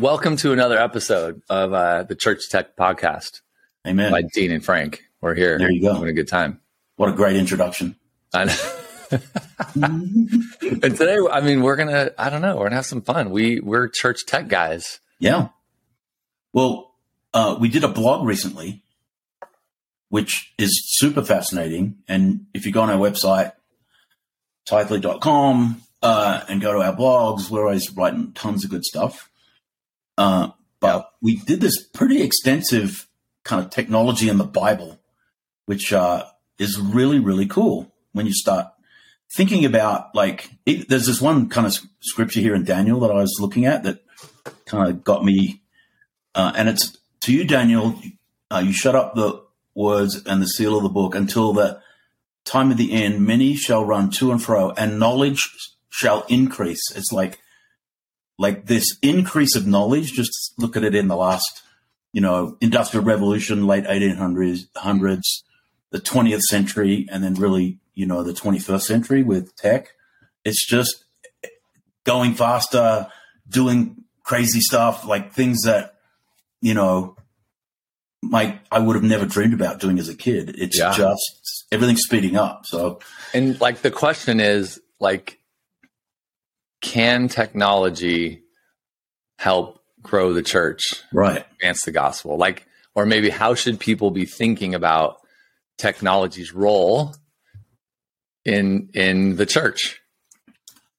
Welcome 0.00 0.38
to 0.38 0.52
another 0.52 0.78
episode 0.78 1.42
of 1.50 1.74
uh, 1.74 2.04
the 2.04 2.14
Church 2.14 2.48
Tech 2.48 2.74
Podcast 2.74 3.42
Amen. 3.86 4.10
by 4.10 4.22
Dean 4.22 4.50
and 4.50 4.64
Frank. 4.64 5.02
We're 5.20 5.34
here. 5.34 5.58
There 5.58 5.70
you 5.70 5.82
go. 5.82 5.92
Having 5.92 6.08
a 6.08 6.12
good 6.14 6.26
time. 6.26 6.58
What 6.96 7.10
a 7.10 7.12
great 7.12 7.36
introduction. 7.36 7.96
I 8.32 8.44
know. 8.44 8.56
and 9.74 10.96
today, 10.96 11.18
I 11.30 11.42
mean, 11.42 11.60
we're 11.60 11.76
gonna. 11.76 12.12
I 12.16 12.30
don't 12.30 12.40
know. 12.40 12.56
We're 12.56 12.64
gonna 12.64 12.76
have 12.76 12.86
some 12.86 13.02
fun. 13.02 13.30
We 13.30 13.60
we're 13.60 13.88
church 13.88 14.24
tech 14.26 14.48
guys. 14.48 15.00
Yeah. 15.18 15.48
Well, 16.54 16.94
uh, 17.34 17.58
we 17.60 17.68
did 17.68 17.84
a 17.84 17.88
blog 17.88 18.26
recently, 18.26 18.82
which 20.08 20.54
is 20.56 20.82
super 20.96 21.22
fascinating. 21.22 21.96
And 22.08 22.46
if 22.54 22.64
you 22.64 22.72
go 22.72 22.80
on 22.80 22.88
our 22.88 22.96
website, 22.96 23.52
tithely.com, 24.66 25.82
uh, 26.00 26.40
and 26.48 26.62
go 26.62 26.72
to 26.72 26.80
our 26.80 26.96
blogs, 26.96 27.50
we're 27.50 27.66
always 27.66 27.94
writing 27.94 28.32
tons 28.32 28.64
of 28.64 28.70
good 28.70 28.86
stuff. 28.86 29.29
Uh, 30.20 30.50
but 30.80 31.14
we 31.22 31.36
did 31.36 31.62
this 31.62 31.82
pretty 31.82 32.20
extensive 32.20 33.08
kind 33.42 33.64
of 33.64 33.70
technology 33.70 34.28
in 34.28 34.36
the 34.36 34.44
Bible, 34.44 35.00
which 35.64 35.94
uh, 35.94 36.26
is 36.58 36.78
really, 36.78 37.18
really 37.18 37.46
cool 37.46 37.90
when 38.12 38.26
you 38.26 38.34
start 38.34 38.66
thinking 39.34 39.64
about 39.64 40.14
like 40.14 40.50
it, 40.66 40.90
there's 40.90 41.06
this 41.06 41.22
one 41.22 41.48
kind 41.48 41.66
of 41.66 41.78
scripture 42.00 42.40
here 42.40 42.54
in 42.54 42.64
Daniel 42.64 43.00
that 43.00 43.10
I 43.10 43.14
was 43.14 43.38
looking 43.40 43.64
at 43.64 43.82
that 43.84 44.04
kind 44.66 44.90
of 44.90 45.02
got 45.02 45.24
me, 45.24 45.62
uh, 46.34 46.52
and 46.54 46.68
it's 46.68 46.98
to 47.22 47.32
you, 47.32 47.44
Daniel. 47.44 47.98
Uh, 48.50 48.62
you 48.62 48.74
shut 48.74 48.94
up 48.94 49.14
the 49.14 49.42
words 49.74 50.22
and 50.26 50.42
the 50.42 50.48
seal 50.48 50.76
of 50.76 50.82
the 50.82 50.90
book 50.90 51.14
until 51.14 51.54
the 51.54 51.80
time 52.44 52.70
of 52.70 52.76
the 52.76 52.92
end. 52.92 53.26
Many 53.26 53.54
shall 53.54 53.86
run 53.86 54.10
to 54.18 54.32
and 54.32 54.42
fro, 54.42 54.72
and 54.72 54.98
knowledge 54.98 55.40
shall 55.88 56.26
increase. 56.28 56.82
It's 56.94 57.10
like 57.10 57.38
like 58.40 58.66
this 58.66 58.96
increase 59.02 59.54
of 59.54 59.66
knowledge. 59.66 60.12
Just 60.14 60.54
look 60.58 60.74
at 60.76 60.82
it 60.82 60.94
in 60.94 61.08
the 61.08 61.16
last, 61.16 61.62
you 62.12 62.20
know, 62.22 62.56
industrial 62.60 63.04
revolution, 63.04 63.66
late 63.66 63.84
1800s, 63.84 64.60
hundreds, 64.74 65.44
the 65.90 65.98
20th 66.00 66.40
century, 66.42 67.06
and 67.12 67.22
then 67.22 67.34
really 67.34 67.78
you 67.94 68.06
know 68.06 68.22
the 68.22 68.32
21st 68.32 68.80
century 68.82 69.22
with 69.22 69.54
tech 69.56 69.88
it's 70.44 70.64
just 70.66 71.04
going 72.04 72.32
faster 72.34 73.08
doing 73.48 74.04
crazy 74.22 74.60
stuff 74.60 75.04
like 75.04 75.32
things 75.34 75.58
that 75.64 75.96
you 76.62 76.72
know 76.72 77.16
my 78.22 78.58
i 78.70 78.78
would 78.78 78.94
have 78.94 79.02
never 79.04 79.26
dreamed 79.26 79.52
about 79.52 79.80
doing 79.80 79.98
as 79.98 80.08
a 80.08 80.14
kid 80.14 80.54
it's 80.56 80.78
Yeah. 80.78 80.92
just 80.96 81.66
everything's 81.72 82.02
speeding 82.02 82.36
up 82.36 82.64
so 82.64 83.00
And 83.34 83.60
like 83.60 83.82
the 83.82 83.90
question 83.90 84.38
is, 84.40 84.80
like, 85.00 85.39
can 86.80 87.28
technology 87.28 88.42
help 89.38 89.80
grow 90.02 90.32
the 90.32 90.42
church, 90.42 90.82
right 91.12 91.44
advance 91.52 91.84
the 91.84 91.92
gospel? 91.92 92.36
Like, 92.36 92.66
or 92.94 93.06
maybe 93.06 93.30
how 93.30 93.54
should 93.54 93.78
people 93.80 94.10
be 94.10 94.24
thinking 94.24 94.74
about 94.74 95.18
technology's 95.78 96.52
role 96.52 97.14
in 98.44 98.90
in 98.94 99.36
the 99.36 99.46
church? 99.46 100.00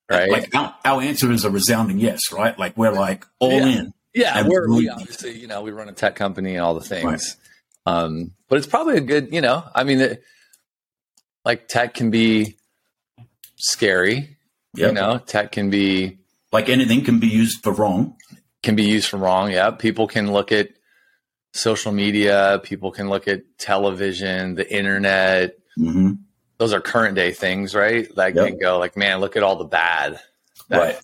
Right. 0.09 0.30
like 0.30 0.54
our, 0.54 0.76
our 0.84 1.02
answer 1.02 1.32
is 1.32 1.46
a 1.46 1.50
resounding 1.50 1.98
yes 1.98 2.34
right 2.34 2.59
like 2.59 2.76
we're 2.76 2.92
like 2.92 3.26
all 3.40 3.50
Yeah. 3.54 3.66
in 3.80 3.94
Yeah, 4.14 4.46
we're, 4.46 4.68
we- 4.70 4.90
obviously, 4.90 5.40
you 5.40 5.48
know, 5.48 5.62
we 5.62 5.72
run 5.72 5.88
a 5.88 5.94
tech 5.94 6.18
company 6.18 6.56
and 6.56 6.59
all 6.66 6.74
the 6.74 6.82
things. 6.82 7.38
Um, 7.86 8.34
but 8.50 8.58
it's 8.58 8.68
probably 8.68 8.98
a 8.98 9.02
good, 9.02 9.34
you 9.34 9.40
know, 9.40 9.64
I 9.74 9.86
mean, 9.86 10.02
it, 10.02 10.24
like 11.46 11.70
tech 11.70 11.94
can 11.94 12.12
be 12.12 12.58
scary, 13.56 14.36
you 14.76 14.92
know, 14.92 15.18
tech 15.20 15.52
can 15.52 15.70
be, 15.70 16.20
like 16.52 16.70
anything 16.70 17.04
can 17.04 17.20
be 17.20 17.28
used 17.28 17.64
for 17.64 17.72
wrong 17.74 18.16
can 18.64 18.76
be 18.76 18.84
used 18.84 19.08
for 19.09 19.18
wrong. 19.18 19.50
Yeah. 19.52 19.72
People 19.72 20.08
can 20.08 20.32
look 20.32 20.52
at 20.52 20.70
social 21.54 21.92
media. 21.92 22.62
People 22.64 22.92
can 22.92 23.09
look 23.09 23.28
at 23.28 23.42
television, 23.58 24.54
the 24.56 24.72
internet. 24.72 25.56
hmm 25.76 26.12
Those 26.59 26.72
are 26.74 26.80
current 26.80 27.16
day 27.16 27.32
things, 27.32 27.74
right? 27.74 28.16
Like 28.16 28.36
Yep. 28.36 28.59
go 28.62 28.78
like, 28.78 28.96
man, 28.96 29.20
look 29.20 29.36
at 29.36 29.42
all 29.44 29.56
the 29.56 29.66
bad 29.66 30.20
that, 30.70 30.78
right 30.78 30.96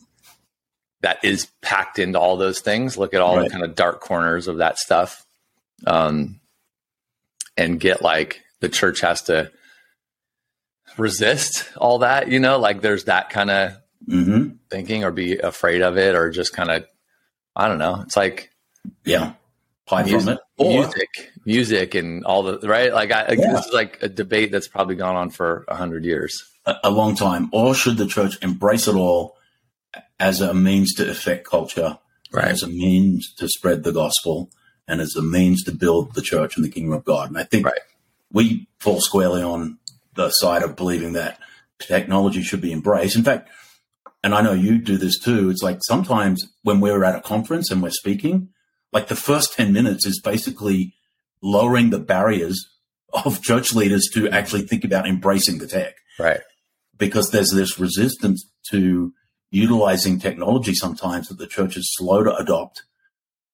that 1.01 1.23
is 1.23 1.47
packed 1.61 1.99
into 1.99 2.19
all 2.19 2.37
those 2.37 2.59
things. 2.59 2.97
Look 2.97 3.13
at 3.13 3.21
all 3.21 3.37
Right. 3.37 3.45
the 3.45 3.49
kind 3.49 3.63
of 3.63 3.75
dark 3.75 4.01
corners 4.01 4.47
of 4.47 4.57
that 4.57 4.77
stuff. 4.77 5.25
Um, 5.85 6.39
and 7.55 7.79
get 7.79 8.01
like 8.03 8.41
the 8.61 8.69
church 8.69 9.01
has 9.01 9.23
to 9.23 9.51
resist 10.99 11.69
all 11.77 11.99
that, 11.99 12.29
you 12.29 12.39
know, 12.39 12.59
like 12.59 12.81
there's 12.81 13.05
that 13.05 13.29
kind 13.29 13.49
of 13.49 13.73
hmm 14.07 14.49
thinking 14.69 15.03
or 15.05 15.11
be 15.11 15.37
afraid 15.37 15.81
of 15.81 15.97
it 15.97 16.13
or 16.15 16.29
just 16.29 16.53
kind 16.53 16.69
of, 16.69 16.85
I 17.55 17.67
don't 17.67 17.77
know. 17.77 18.01
It's 18.01 18.17
like 18.17 18.51
yeah 19.05 19.33
music, 20.03 20.37
music, 20.59 21.31
music 21.45 21.95
and 21.95 22.25
all 22.25 22.43
the, 22.43 22.59
right? 22.67 22.93
Like 22.93 23.11
I, 23.11 23.27
like, 23.29 23.39
Yeah. 23.39 23.53
this 23.53 23.65
is 23.65 23.73
like 23.73 23.99
a 24.01 24.09
debate 24.09 24.51
that's 24.51 24.67
probably 24.67 24.95
gone 24.95 25.15
on 25.15 25.29
for 25.29 25.65
a 25.69 25.75
hundred 25.75 26.03
years. 26.05 26.43
a, 26.65 26.75
a 26.83 26.91
long 26.91 27.15
time, 27.15 27.49
or 27.53 27.73
should 27.73 27.97
the 27.97 28.05
church 28.05 28.37
embrace 28.41 28.87
it 28.87 28.95
all 28.95 29.37
as 30.19 30.41
a 30.41 30.53
means 30.53 30.93
to 30.95 31.09
affect 31.09 31.47
culture, 31.47 31.97
as 32.37 32.61
a 32.63 32.67
means 32.67 33.33
to 33.35 33.47
spread 33.47 33.83
the 33.83 33.93
gospel, 33.93 34.49
and 34.87 34.99
as 34.99 35.15
a 35.15 35.21
means 35.21 35.63
to 35.63 35.71
build 35.71 36.13
the 36.13 36.21
church 36.21 36.57
and 36.57 36.65
the 36.65 36.69
kingdom 36.69 36.93
of 36.93 37.05
God? 37.05 37.29
And 37.29 37.37
I 37.37 37.43
think 37.43 37.65
Right. 37.65 37.79
we 38.31 38.67
fall 38.79 38.99
squarely 38.99 39.41
on 39.41 39.77
the 40.17 40.29
side 40.31 40.63
of 40.63 40.75
believing 40.75 41.13
that 41.13 41.39
technology 41.79 42.41
should 42.41 42.61
be 42.61 42.73
embraced. 42.73 43.15
In 43.15 43.23
fact, 43.23 43.49
and 44.23 44.33
I 44.35 44.41
know 44.41 44.53
you 44.53 44.77
do 44.77 44.97
this 44.97 45.19
too, 45.19 45.49
it's 45.49 45.63
like 45.63 45.79
sometimes 45.83 46.45
when 46.63 46.79
we're 46.81 47.03
at 47.03 47.15
a 47.15 47.21
conference 47.21 47.71
and 47.71 47.81
we're 47.81 47.91
speaking, 47.91 48.49
like 48.91 49.07
the 49.07 49.15
first 49.15 49.53
10 49.53 49.71
minutes 49.71 50.05
is 50.05 50.19
basically 50.21 50.95
lowering 51.41 51.91
the 51.91 51.99
barriers 51.99 52.67
of 53.13 53.41
church 53.41 53.73
leaders 53.73 54.09
to 54.13 54.27
actually 54.29 54.63
think 54.63 54.83
about 54.83 55.07
embracing 55.07 55.59
the 55.59 55.67
tech 55.67 55.93
Right. 56.19 56.41
because 56.97 57.29
there's 57.29 57.51
this 57.51 57.79
resistance 57.79 58.43
to 58.71 59.13
utilizing 59.51 60.19
technology 60.19 60.73
sometimes 60.73 61.27
that 61.29 61.37
the 61.37 61.47
church 61.47 61.77
is 61.77 61.93
slow 61.95 62.23
to 62.23 62.35
adopt, 62.35 62.83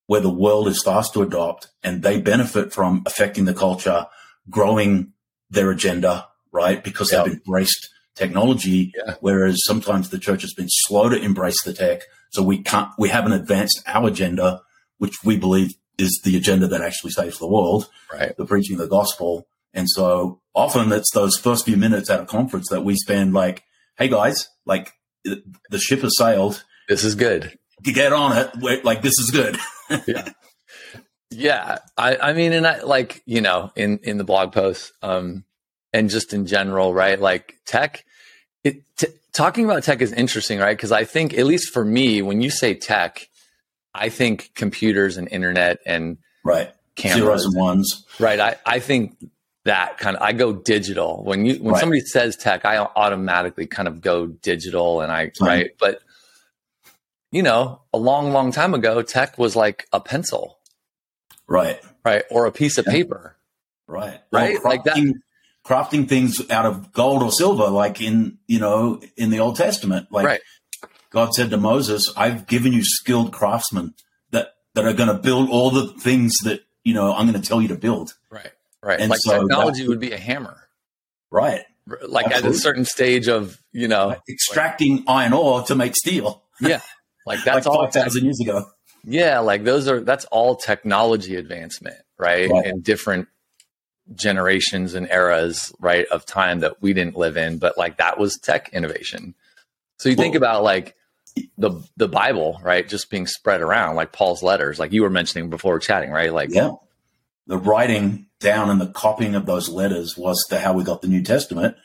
where 0.08 0.22
the 0.22 0.30
world 0.30 0.68
is 0.68 0.82
fast 0.82 1.14
to 1.14 1.22
adopt 1.22 1.68
and 1.84 2.02
they 2.02 2.20
benefit 2.20 2.74
from 2.74 3.04
affecting 3.06 3.46
the 3.46 3.54
culture, 3.54 4.08
growing 4.50 5.12
their 5.50 5.70
agenda, 5.70 6.28
right? 6.54 6.82
Because 6.84 7.10
they've 7.10 7.34
embraced 7.34 7.90
technology, 8.16 8.94
Yeah. 8.96 9.16
whereas 9.20 9.60
sometimes 9.66 10.10
the 10.10 10.20
church 10.20 10.44
has 10.44 10.54
been 10.54 10.70
slow 10.70 11.10
to 11.10 11.18
embrace 11.22 11.62
the 11.64 11.74
tech. 11.74 12.04
So 12.32 12.42
we 12.44 12.62
can't, 12.64 12.90
we 12.98 13.10
haven't 13.10 13.34
advanced 13.34 13.82
our 13.88 14.08
agenda, 14.08 14.62
which 15.00 15.16
we 15.26 15.36
believe 15.38 15.72
is 15.98 16.22
the 16.24 16.38
agenda 16.38 16.68
that 16.68 16.82
actually 16.82 17.12
saves 17.12 17.38
the 17.40 17.48
world 17.48 17.90
Right. 18.12 18.36
the 18.38 18.46
preaching 18.46 18.76
of 18.76 18.80
the 18.82 18.88
gospel. 18.88 19.48
And 19.74 19.90
so 19.90 20.40
often 20.56 20.92
it's 20.92 21.12
those 21.14 21.38
first 21.38 21.66
few 21.66 21.78
minutes 21.78 22.10
at 22.10 22.20
a 22.22 22.26
conference 22.26 22.70
that 22.70 22.82
we 22.82 22.96
spend 22.96 23.34
like, 23.34 23.64
Hey 23.98 24.08
guys, 24.08 24.48
like 24.66 24.94
the 25.24 25.80
ship 25.80 26.02
has 26.02 26.18
sailed. 26.18 26.64
This 26.88 27.04
is 27.04 27.16
good. 27.16 27.58
Get 27.82 28.14
on 28.14 28.38
it. 28.38 28.52
We're, 28.62 28.82
like 28.84 29.02
this 29.02 29.18
is 29.20 29.32
good. 29.32 29.58
Yeah, 30.08 30.30
Yeah. 31.30 31.78
I, 31.98 32.16
I 32.18 32.34
mean, 32.34 32.54
and 32.54 32.66
I 32.66 32.82
like 32.82 33.22
you 33.26 33.42
know 33.42 33.72
in 33.76 34.00
in 34.04 34.18
the 34.18 34.24
blog 34.24 34.52
post, 34.54 34.92
um, 35.02 35.44
and 35.94 36.10
just 36.10 36.34
in 36.34 36.46
general, 36.48 36.94
right? 36.94 37.20
Like 37.20 37.60
tech, 37.66 38.04
it 38.64 38.78
t- 38.98 39.08
talking 39.32 39.66
about 39.66 39.84
tech 39.84 40.02
is 40.02 40.12
interesting, 40.12 40.60
right? 40.60 40.76
Because 40.76 40.92
I 40.92 41.04
think 41.06 41.38
at 41.38 41.46
least 41.46 41.72
for 41.72 41.86
me, 41.86 42.22
when 42.22 42.42
you 42.42 42.50
say 42.50 42.74
tech, 42.74 43.30
I 43.94 44.10
think 44.10 44.52
computers 44.56 45.18
and 45.18 45.28
internet 45.32 45.80
and 45.86 46.18
Right. 46.44 46.72
cameras, 46.96 47.20
Zeros 47.20 47.46
and 47.46 47.56
ones. 47.56 48.06
right? 48.20 48.40
I 48.40 48.56
I 48.66 48.80
think 48.80 49.16
that 49.66 49.98
kind 49.98 50.18
of 50.18 50.24
I 50.24 50.34
go 50.34 50.52
digital 50.52 51.24
when 51.24 51.46
you 51.46 51.56
when 51.56 51.74
Right. 51.74 51.80
somebody 51.80 52.02
says 52.02 52.36
tech, 52.36 52.66
I 52.66 52.78
automatically 52.80 53.68
kind 53.68 53.88
of 53.88 54.02
go 54.02 54.26
digital, 54.28 55.02
and 55.02 55.12
I 55.12 55.26
Right. 55.26 55.42
right, 55.42 55.72
but 55.80 56.02
you 57.32 57.42
know, 57.44 57.82
a 57.94 57.98
long, 57.98 58.32
long 58.32 58.52
time 58.52 58.74
ago, 58.76 59.02
tech 59.02 59.38
was 59.40 59.56
like 59.56 59.88
a 59.94 60.00
pencil, 60.00 60.60
Right. 61.48 61.80
right, 62.06 62.24
or 62.30 62.46
a 62.46 62.52
piece 62.52 62.78
of 62.78 62.86
Yeah. 62.86 62.92
paper. 62.94 63.38
Right. 63.88 64.22
Right, 64.32 64.58
Or 64.64 64.70
like 64.70 64.84
that- 64.86 64.98
crafting, 65.64 66.08
things 66.08 66.42
out 66.52 66.66
of 66.66 66.92
gold 66.94 67.24
or 67.24 67.32
silver, 67.32 67.68
like 67.70 68.02
in, 68.02 68.38
you 68.48 68.60
know, 68.60 69.02
in 69.18 69.30
the 69.30 69.40
Old 69.40 69.56
Testament. 69.56 70.08
Like 70.12 70.26
Right. 70.26 70.42
God 71.10 71.34
said 71.34 71.50
to 71.52 71.58
Moses, 71.58 72.12
I've 72.18 72.48
given 72.48 72.74
you 72.74 72.84
skilled 72.84 73.32
craftsmen 73.32 73.94
that, 74.32 74.56
that 74.74 74.86
are 74.86 74.94
going 74.94 75.10
to 75.10 75.14
build 75.22 75.50
all 75.50 75.70
the 75.70 75.88
things 76.00 76.34
that, 76.44 76.62
you 76.84 76.94
know, 76.94 77.14
I'm 77.14 77.30
going 77.30 77.40
to 77.42 77.48
tell 77.48 77.62
you 77.62 77.68
to 77.70 77.76
build. 77.76 78.14
Right. 78.30 78.52
Right. 78.82 79.00
And 79.00 79.10
like 79.10 79.20
so 79.22 79.40
technology 79.40 79.84
that- 79.84 79.90
would 79.90 80.00
be 80.00 80.12
a 80.12 80.18
hammer. 80.18 80.58
Right. 81.32 81.62
Like 82.08 82.32
at 82.32 82.46
a 82.46 82.54
certain 82.54 82.86
stage 82.86 83.28
of, 83.28 83.58
you 83.72 83.88
know, 83.88 84.16
Extracting 84.30 85.04
iron 85.08 85.34
ore 85.34 85.64
to 85.64 85.76
make 85.76 85.96
steel. 85.96 86.44
yeah. 86.62 86.82
Like 87.26 87.44
that's 87.46 87.66
like 87.66 87.76
all 87.76 87.84
5,000 87.86 88.24
years 88.26 88.40
ago. 88.42 88.66
Yeah, 89.06 89.40
like 89.40 89.66
those 89.66 89.90
are 89.90 90.00
that's 90.00 90.24
all 90.26 90.56
technology 90.56 91.36
advancement, 91.36 91.98
right? 92.18 92.50
Right. 92.50 92.66
In 92.68 92.80
different 92.82 93.28
generations 94.16 94.94
and 94.94 95.10
eras, 95.10 95.74
right, 95.80 96.06
of 96.08 96.26
time 96.26 96.60
that 96.60 96.82
we 96.82 96.94
didn't 96.94 97.18
live 97.18 97.38
in, 97.38 97.58
but 97.58 97.78
like 97.78 97.98
that 97.98 98.18
was 98.20 98.38
tech 98.38 98.70
innovation. 98.74 99.34
So 99.98 100.10
you 100.10 100.16
think 100.16 100.36
about 100.36 100.64
like 100.64 100.96
the 101.58 101.82
the 101.98 102.08
Bible, 102.08 102.60
right? 102.64 102.88
Just 102.88 103.10
being 103.10 103.28
spread 103.28 103.62
around 103.62 103.96
like 103.96 104.12
Paul's 104.12 104.44
letters, 104.44 104.80
like 104.80 104.92
you 104.92 105.02
were 105.02 105.10
mentioning 105.10 105.50
before 105.50 105.80
chatting, 105.80 106.12
right? 106.12 106.34
Like 106.34 106.50
yeah, 106.52 106.72
the 107.48 107.58
writing 107.58 108.28
down 108.40 108.70
and 108.70 108.80
the 108.80 108.88
copying 108.88 109.36
of 109.36 109.46
those 109.46 109.70
letters 109.70 110.18
was 110.18 110.44
the, 110.50 110.60
how 110.60 110.74
we 110.74 110.84
got 110.84 111.02
the 111.02 111.08
New 111.08 111.24
Testament, 111.24 111.76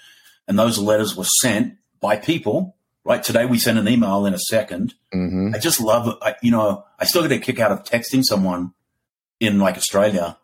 and 0.46 0.58
those 0.58 0.78
letters 0.78 1.16
were 1.16 1.26
sent 1.40 1.76
by 2.00 2.16
people. 2.16 2.74
Right 3.04 3.22
today, 3.22 3.46
we 3.46 3.58
send 3.58 3.78
an 3.78 3.88
email 3.88 4.26
in 4.26 4.34
a 4.34 4.38
2nd 4.52 4.92
mhm. 5.14 5.54
I 5.54 5.58
just 5.58 5.80
love, 5.80 6.18
I, 6.20 6.34
you 6.42 6.50
know, 6.50 6.84
I 6.98 7.06
still 7.06 7.22
get 7.22 7.32
a 7.32 7.38
kick 7.38 7.58
out 7.58 7.72
of 7.72 7.84
texting 7.84 8.22
someone 8.22 8.74
in 9.40 9.58
like 9.58 9.76
Australia, 9.76 10.36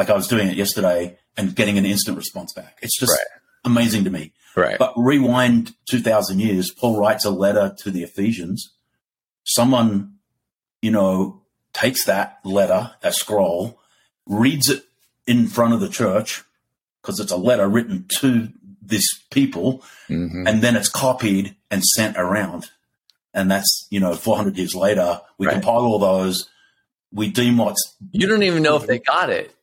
like 0.00 0.08
I 0.08 0.14
was 0.14 0.28
doing 0.28 0.48
it 0.48 0.56
yesterday, 0.56 1.18
and 1.36 1.54
getting 1.54 1.76
an 1.76 1.84
instant 1.84 2.16
response 2.16 2.54
back. 2.54 2.78
It's 2.80 2.98
just 2.98 3.12
Right. 3.12 3.26
amazing 3.64 4.04
to 4.04 4.10
me. 4.10 4.32
right, 4.56 4.78
But 4.78 4.94
rewind 4.96 5.74
2000 5.90 6.40
years, 6.40 6.72
Paul 6.72 6.98
writes 6.98 7.24
a 7.26 7.30
letter 7.30 7.72
to 7.82 7.90
the 7.90 8.02
Ephesians. 8.02 8.70
Someone, 9.44 10.14
you 10.82 10.90
know, 10.90 11.42
takes 11.74 12.04
that 12.06 12.38
letter, 12.44 12.92
that 13.02 13.14
scroll, 13.14 13.78
reads 14.26 14.68
it 14.70 14.84
in 15.26 15.46
front 15.48 15.74
of 15.74 15.80
the 15.80 15.88
church 15.88 16.42
because 17.00 17.20
it's 17.20 17.30
a 17.30 17.36
letter 17.36 17.68
written 17.68 18.06
to 18.20 18.48
this 18.82 19.06
people, 19.30 19.84
Mhm. 20.08 20.48
and 20.48 20.62
then 20.62 20.74
it's 20.76 20.88
copied 20.88 21.54
and 21.70 21.84
sent 21.84 22.16
around. 22.16 22.70
And 23.34 23.50
that's, 23.50 23.86
you 23.90 24.00
know, 24.00 24.14
400 24.14 24.56
years 24.56 24.74
later, 24.74 25.20
we 25.38 25.46
Right. 25.46 25.52
compile 25.54 25.82
all 25.84 25.98
those. 26.00 26.48
We 27.12 27.28
deem 27.30 27.58
what's, 27.58 27.94
you 28.10 28.26
don't 28.26 28.42
even 28.42 28.62
know 28.62 28.76
if 28.76 28.86
they 28.88 28.98
got 28.98 29.30
it 29.30 29.54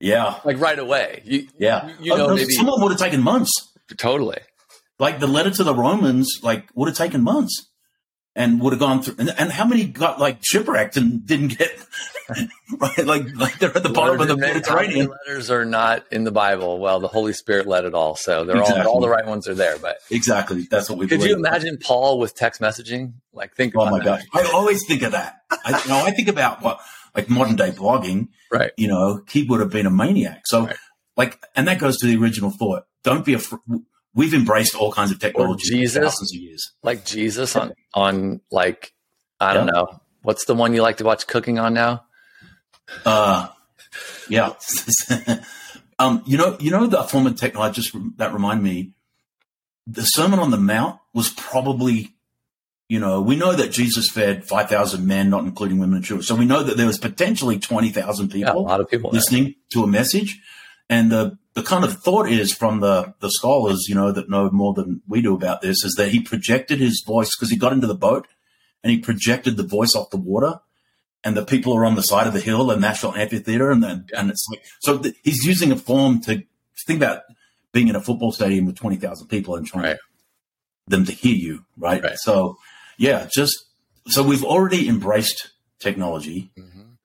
yeah, 0.00 0.40
like 0.44 0.58
right 0.60 0.78
away. 0.78 1.22
You, 1.24 1.48
yeah. 1.58 1.92
you 2.00 2.16
know, 2.16 2.30
Uh, 2.30 2.34
maybe 2.34 2.52
Someone 2.52 2.80
would 2.82 2.92
have 2.92 3.00
taken 3.00 3.22
months. 3.22 3.50
totally. 3.96 4.38
like 4.98 5.18
the 5.20 5.26
letter 5.26 5.50
to 5.50 5.64
the 5.64 5.74
Romans, 5.74 6.40
like 6.42 6.68
would 6.74 6.88
have 6.88 6.96
taken 6.96 7.22
months 7.22 7.66
and 8.36 8.60
would 8.60 8.72
have 8.72 8.80
gone 8.80 9.02
through. 9.02 9.16
And, 9.18 9.30
and 9.38 9.50
how 9.50 9.64
many 9.66 9.84
got 9.84 10.20
like 10.20 10.38
shipwrecked 10.42 10.96
and 10.96 11.24
didn't 11.26 11.58
get 11.58 11.70
right? 12.80 13.04
Like, 13.06 13.34
like 13.36 13.58
they're 13.58 13.74
at 13.76 13.82
the 13.82 13.88
bottom 13.88 14.20
of 14.20 14.28
the 14.28 14.36
Letters 14.36 14.54
Mediterranean. 14.66 14.98
many 15.06 15.10
letters 15.26 15.50
are 15.50 15.64
not 15.64 16.04
in 16.12 16.24
the 16.24 16.30
Bible. 16.30 16.78
Well, 16.78 17.00
the 17.00 17.08
Holy 17.08 17.32
Spirit 17.32 17.66
led 17.66 17.84
it 17.84 17.94
all, 17.94 18.14
so 18.16 18.44
they're 18.44 18.56
all 18.56 18.62
Exactly. 18.62 18.86
all 18.86 19.00
the 19.00 19.08
right 19.08 19.26
ones 19.26 19.48
are 19.48 19.54
there. 19.54 19.78
But 19.78 19.96
Exactly. 20.10 20.66
That's 20.70 20.90
what 20.90 20.98
we 20.98 21.06
could 21.08 21.18
believe. 21.20 21.30
you 21.30 21.36
imagine 21.38 21.78
Paul 21.82 22.18
with 22.18 22.34
text 22.34 22.60
messaging? 22.60 23.14
Like, 23.32 23.54
think 23.54 23.74
Oh 23.76 23.80
about 23.80 23.92
my 23.92 23.98
that. 24.00 24.04
gosh. 24.04 24.24
I 24.34 24.50
always 24.52 24.84
think 24.86 25.02
of 25.02 25.12
that. 25.12 25.40
I, 25.50 25.80
you 25.82 25.88
know, 25.88 26.04
I 26.04 26.10
think 26.10 26.28
about 26.28 26.60
what, 26.62 26.80
like 27.18 27.28
modern 27.28 27.56
day 27.56 27.70
blogging, 27.70 28.28
Right. 28.52 28.70
you 28.76 28.88
know, 28.88 29.22
he 29.28 29.42
would 29.42 29.60
have 29.60 29.70
been 29.70 29.86
a 29.86 29.90
maniac. 29.90 30.42
So 30.46 30.66
Right. 30.66 30.76
like, 31.16 31.44
and 31.56 31.66
that 31.68 31.78
goes 31.80 31.96
to 31.98 32.06
the 32.06 32.16
original 32.16 32.50
thought. 32.50 32.84
Don't 33.02 33.24
be 33.24 33.34
afraid. 33.34 33.60
We've 34.14 34.34
embraced 34.34 34.74
all 34.74 34.92
kinds 34.92 35.10
of 35.10 35.18
technology 35.18 35.68
for 35.68 35.74
Jesus. 35.76 36.02
thousands 36.04 36.32
of 36.34 36.40
years. 36.40 36.62
Like 36.82 37.04
Jesus 37.04 37.54
on 37.56 37.72
on 37.94 38.40
like 38.50 38.92
I 39.40 39.52
don't 39.54 39.66
Yeah. 39.66 39.72
know 39.72 40.00
what's 40.22 40.44
the 40.46 40.54
one 40.54 40.74
you 40.74 40.82
like 40.82 40.96
to 40.98 41.04
watch 41.04 41.26
cooking 41.26 41.58
on 41.58 41.74
now. 41.74 42.04
Uh, 43.04 43.48
yeah. 44.28 44.54
um, 45.98 46.22
you 46.26 46.36
know, 46.38 46.56
you 46.60 46.70
know, 46.70 46.86
the 46.86 47.02
form 47.04 47.26
of 47.26 47.36
technology 47.36 47.82
just 47.82 47.94
that 48.16 48.32
remind 48.32 48.62
me, 48.62 48.92
the 49.86 50.02
Sermon 50.02 50.38
on 50.38 50.50
the 50.50 50.56
Mount 50.58 50.98
was 51.14 51.30
probably, 51.30 52.14
you 52.88 52.98
know, 52.98 53.20
we 53.20 53.36
know 53.36 53.52
that 53.52 53.70
Jesus 53.70 54.08
fed 54.10 54.46
5,000 54.46 55.06
men, 55.06 55.28
not 55.30 55.44
including 55.44 55.78
women 55.78 55.96
and 55.96 56.04
children. 56.04 56.24
So 56.24 56.34
we 56.34 56.46
know 56.46 56.62
that 56.62 56.76
there 56.76 56.86
was 56.86 56.98
potentially 56.98 57.58
20,000 57.58 58.32
Yeah, 58.34 58.46
a 58.46 58.46
people 58.48 58.64
lot 58.64 58.80
of 58.80 58.88
people. 58.90 59.10
there. 59.10 59.18
listening 59.18 59.54
to 59.72 59.84
a 59.84 59.86
message. 59.86 60.40
And 60.88 61.12
the, 61.12 61.36
the 61.52 61.62
kind 61.62 61.84
of 61.84 62.02
thought 62.02 62.30
is 62.30 62.52
from 62.54 62.80
the, 62.80 63.12
the 63.20 63.30
scholars, 63.30 63.86
you 63.88 63.94
know, 63.94 64.10
that 64.12 64.30
know 64.30 64.50
more 64.50 64.72
than 64.72 65.02
we 65.06 65.20
do 65.20 65.34
about 65.34 65.60
this 65.60 65.84
is 65.84 65.94
that 65.98 66.08
he 66.12 66.20
projected 66.20 66.78
his 66.80 67.02
voice 67.06 67.28
because 67.36 67.50
he 67.50 67.56
got 67.58 67.72
into 67.74 67.86
the 67.86 67.94
boat 67.94 68.26
and 68.82 68.90
he 68.90 68.98
projected 68.98 69.58
the 69.58 69.64
voice 69.66 69.94
off 69.94 70.08
the 70.08 70.16
water 70.16 70.60
and 71.24 71.36
the 71.36 71.44
people 71.44 71.74
are 71.76 71.84
on 71.84 71.94
the 71.94 72.00
side 72.02 72.26
of 72.26 72.32
the 72.32 72.40
hill 72.40 72.70
and 72.70 72.80
National 72.80 73.14
Amphitheater. 73.14 73.70
And 73.70 73.82
then, 73.82 74.06
and 74.16 74.30
it's 74.30 74.46
like, 74.50 74.62
so 74.80 74.96
th- 74.96 75.14
he's 75.24 75.44
using 75.44 75.70
a 75.72 75.76
form 75.76 76.22
to 76.22 76.42
think 76.86 77.02
about 77.02 77.22
being 77.72 77.88
in 77.88 77.96
a 77.96 78.00
football 78.00 78.32
stadium 78.32 78.64
with 78.64 78.76
20,000 78.76 79.26
people 79.28 79.56
and 79.56 79.66
trying 79.66 79.84
Right. 79.84 79.96
them 80.86 81.04
to 81.04 81.12
hear 81.12 81.34
you. 81.34 81.66
Right? 81.76 82.02
Right. 82.02 82.16
So 82.18 82.56
yeah, 82.98 83.26
just, 83.34 83.64
so 84.08 84.22
we've 84.22 84.44
already 84.44 84.88
embraced 84.88 85.50
technology 85.78 86.50
Mhm. 86.58 86.96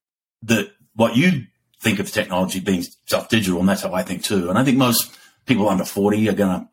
that 0.43 0.71
what 0.95 1.15
you 1.15 1.45
think 1.79 1.99
of 1.99 2.11
technology 2.11 2.59
being 2.59 2.81
stuff 3.05 3.29
digital, 3.29 3.59
and 3.59 3.69
that's 3.69 3.81
how 3.83 3.93
I 3.93 4.03
think 4.03 4.23
too. 4.23 4.49
And 4.49 4.57
I 4.57 4.63
think 4.63 4.77
most 4.77 5.11
people 5.45 5.69
under 5.69 5.85
40 5.85 6.27
are 6.29 6.33
going 6.33 6.61
to 6.61 6.67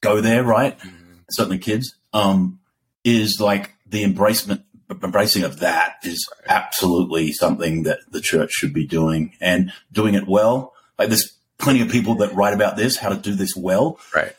go 0.00 0.20
there, 0.20 0.42
right? 0.44 0.78
Mhm. 0.78 1.20
Certainly 1.30 1.58
kids, 1.58 1.94
um, 2.12 2.58
is 3.04 3.40
like 3.40 3.74
the 3.86 4.04
embracement, 4.04 4.62
embracing 5.02 5.42
of 5.44 5.60
that 5.60 5.96
is 6.02 6.26
absolutely 6.48 7.32
something 7.32 7.82
that 7.84 8.00
the 8.10 8.20
church 8.20 8.50
should 8.52 8.72
be 8.72 8.86
doing 8.86 9.32
and 9.40 9.72
doing 9.92 10.14
it 10.14 10.26
well. 10.26 10.72
Like 10.98 11.08
there's 11.08 11.32
plenty 11.58 11.80
of 11.80 11.88
people 11.90 12.16
that 12.16 12.34
write 12.34 12.54
about 12.54 12.76
this, 12.76 12.96
how 12.96 13.08
to 13.10 13.16
do 13.16 13.34
this 13.34 13.54
well, 13.56 13.98
Right. 14.14 14.34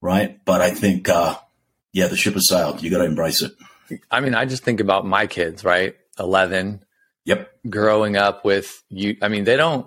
right? 0.00 0.44
But 0.44 0.60
I 0.60 0.70
think, 0.70 1.08
uh, 1.08 1.36
yeah, 1.96 2.08
the 2.08 2.16
ship 2.16 2.34
has 2.34 2.46
sailed. 2.48 2.82
You 2.82 2.90
got 2.90 2.98
to 2.98 3.04
embrace 3.04 3.40
it. 3.40 3.52
I 4.10 4.20
mean, 4.20 4.34
I 4.34 4.44
just 4.44 4.62
think 4.64 4.80
about 4.80 5.06
my 5.06 5.26
kids, 5.26 5.64
right? 5.64 5.96
Eleven, 6.18 6.84
Yep. 7.24 7.50
growing 7.70 8.16
up 8.16 8.44
with 8.44 8.82
you. 8.90 9.16
I 9.22 9.28
mean, 9.28 9.44
they 9.44 9.56
don't. 9.56 9.86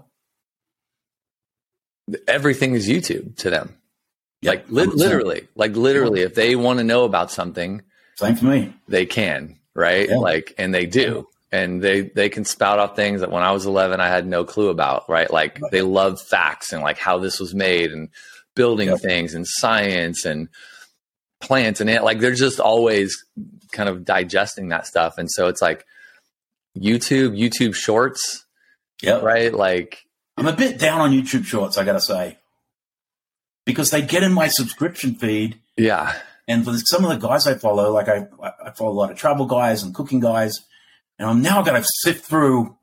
Everything 2.28 2.74
is 2.74 2.88
YouTube 2.90 3.36
to 3.38 3.50
them. 3.50 3.76
Yep. 4.42 4.54
Like 4.54 4.72
li- 4.72 4.86
literally, 4.96 5.48
like 5.56 5.76
literally, 5.76 6.22
if 6.22 6.34
they 6.34 6.56
want 6.56 6.80
to 6.80 6.84
know 6.84 7.04
about 7.04 7.30
something, 7.30 7.82
Same 8.16 8.36
for 8.36 8.46
me. 8.46 8.74
they 8.88 9.06
can, 9.06 9.60
right? 9.76 10.10
Yeah. 10.10 10.18
Like, 10.18 10.56
and 10.58 10.74
they 10.74 10.86
do. 10.88 11.28
And 11.52 11.82
they, 11.82 12.02
they 12.02 12.30
can 12.30 12.46
spout 12.46 12.80
off 12.80 12.96
things 12.96 13.22
that 13.22 13.32
when 13.32 13.44
I 13.44 13.52
was 13.52 13.66
11, 13.66 14.00
I 14.00 14.08
had 14.08 14.26
no 14.28 14.44
clue 14.46 14.70
about, 14.70 15.10
right? 15.10 15.30
Like 15.32 15.60
Right. 15.62 15.72
they 15.72 15.82
love 15.82 16.22
facts 16.22 16.72
and 16.74 16.82
like 16.82 16.98
how 16.98 17.18
this 17.20 17.40
was 17.40 17.54
made 17.54 17.92
and 17.92 18.10
building 18.56 18.90
Yeah. 18.90 18.98
things 18.98 19.34
and 19.36 19.46
science 19.48 20.26
and 20.26 20.48
plants 21.42 21.80
and 21.82 21.90
it, 21.90 22.04
like 22.04 22.20
they're 22.20 22.34
just 22.34 22.60
always 22.60 23.16
kind 23.72 23.88
of 23.90 24.04
digesting 24.06 24.70
that 24.70 24.86
stuff. 24.88 25.18
And 25.18 25.30
so 25.32 25.48
it's 25.48 25.62
like 25.62 25.86
YouTube, 26.78 27.38
YouTube 27.38 27.76
shorts, 27.76 28.46
yeah 29.02 29.20
right? 29.20 29.54
Like, 29.54 30.06
I'm 30.38 30.48
a 30.48 30.54
bit 30.56 30.80
down 30.80 31.02
on 31.02 31.12
YouTube 31.12 31.46
Shorts, 31.46 31.78
I 31.78 31.84
gotta 31.84 32.00
say, 32.02 32.38
because 33.66 33.90
they 33.92 34.02
get 34.02 34.24
in 34.24 34.34
my 34.34 34.48
subscription 34.48 35.16
feed, 35.16 35.60
yeah, 35.78 36.14
and 36.48 36.64
for 36.66 36.74
some 36.78 37.04
of 37.06 37.10
the 37.10 37.28
guys 37.28 37.46
I 37.46 37.56
follow, 37.56 37.92
like 37.92 38.08
I, 38.08 38.28
I 38.64 38.72
follow 38.72 38.92
a 38.92 38.94
lot 39.00 39.12
of 39.12 39.18
travel 39.18 39.46
guys 39.46 39.84
and 39.84 39.94
cooking 39.94 40.20
guys, 40.20 40.56
and 41.18 41.30
I'm 41.30 41.42
now 41.42 41.62
gonna 41.62 41.84
sift 42.02 42.26
through 42.26 42.76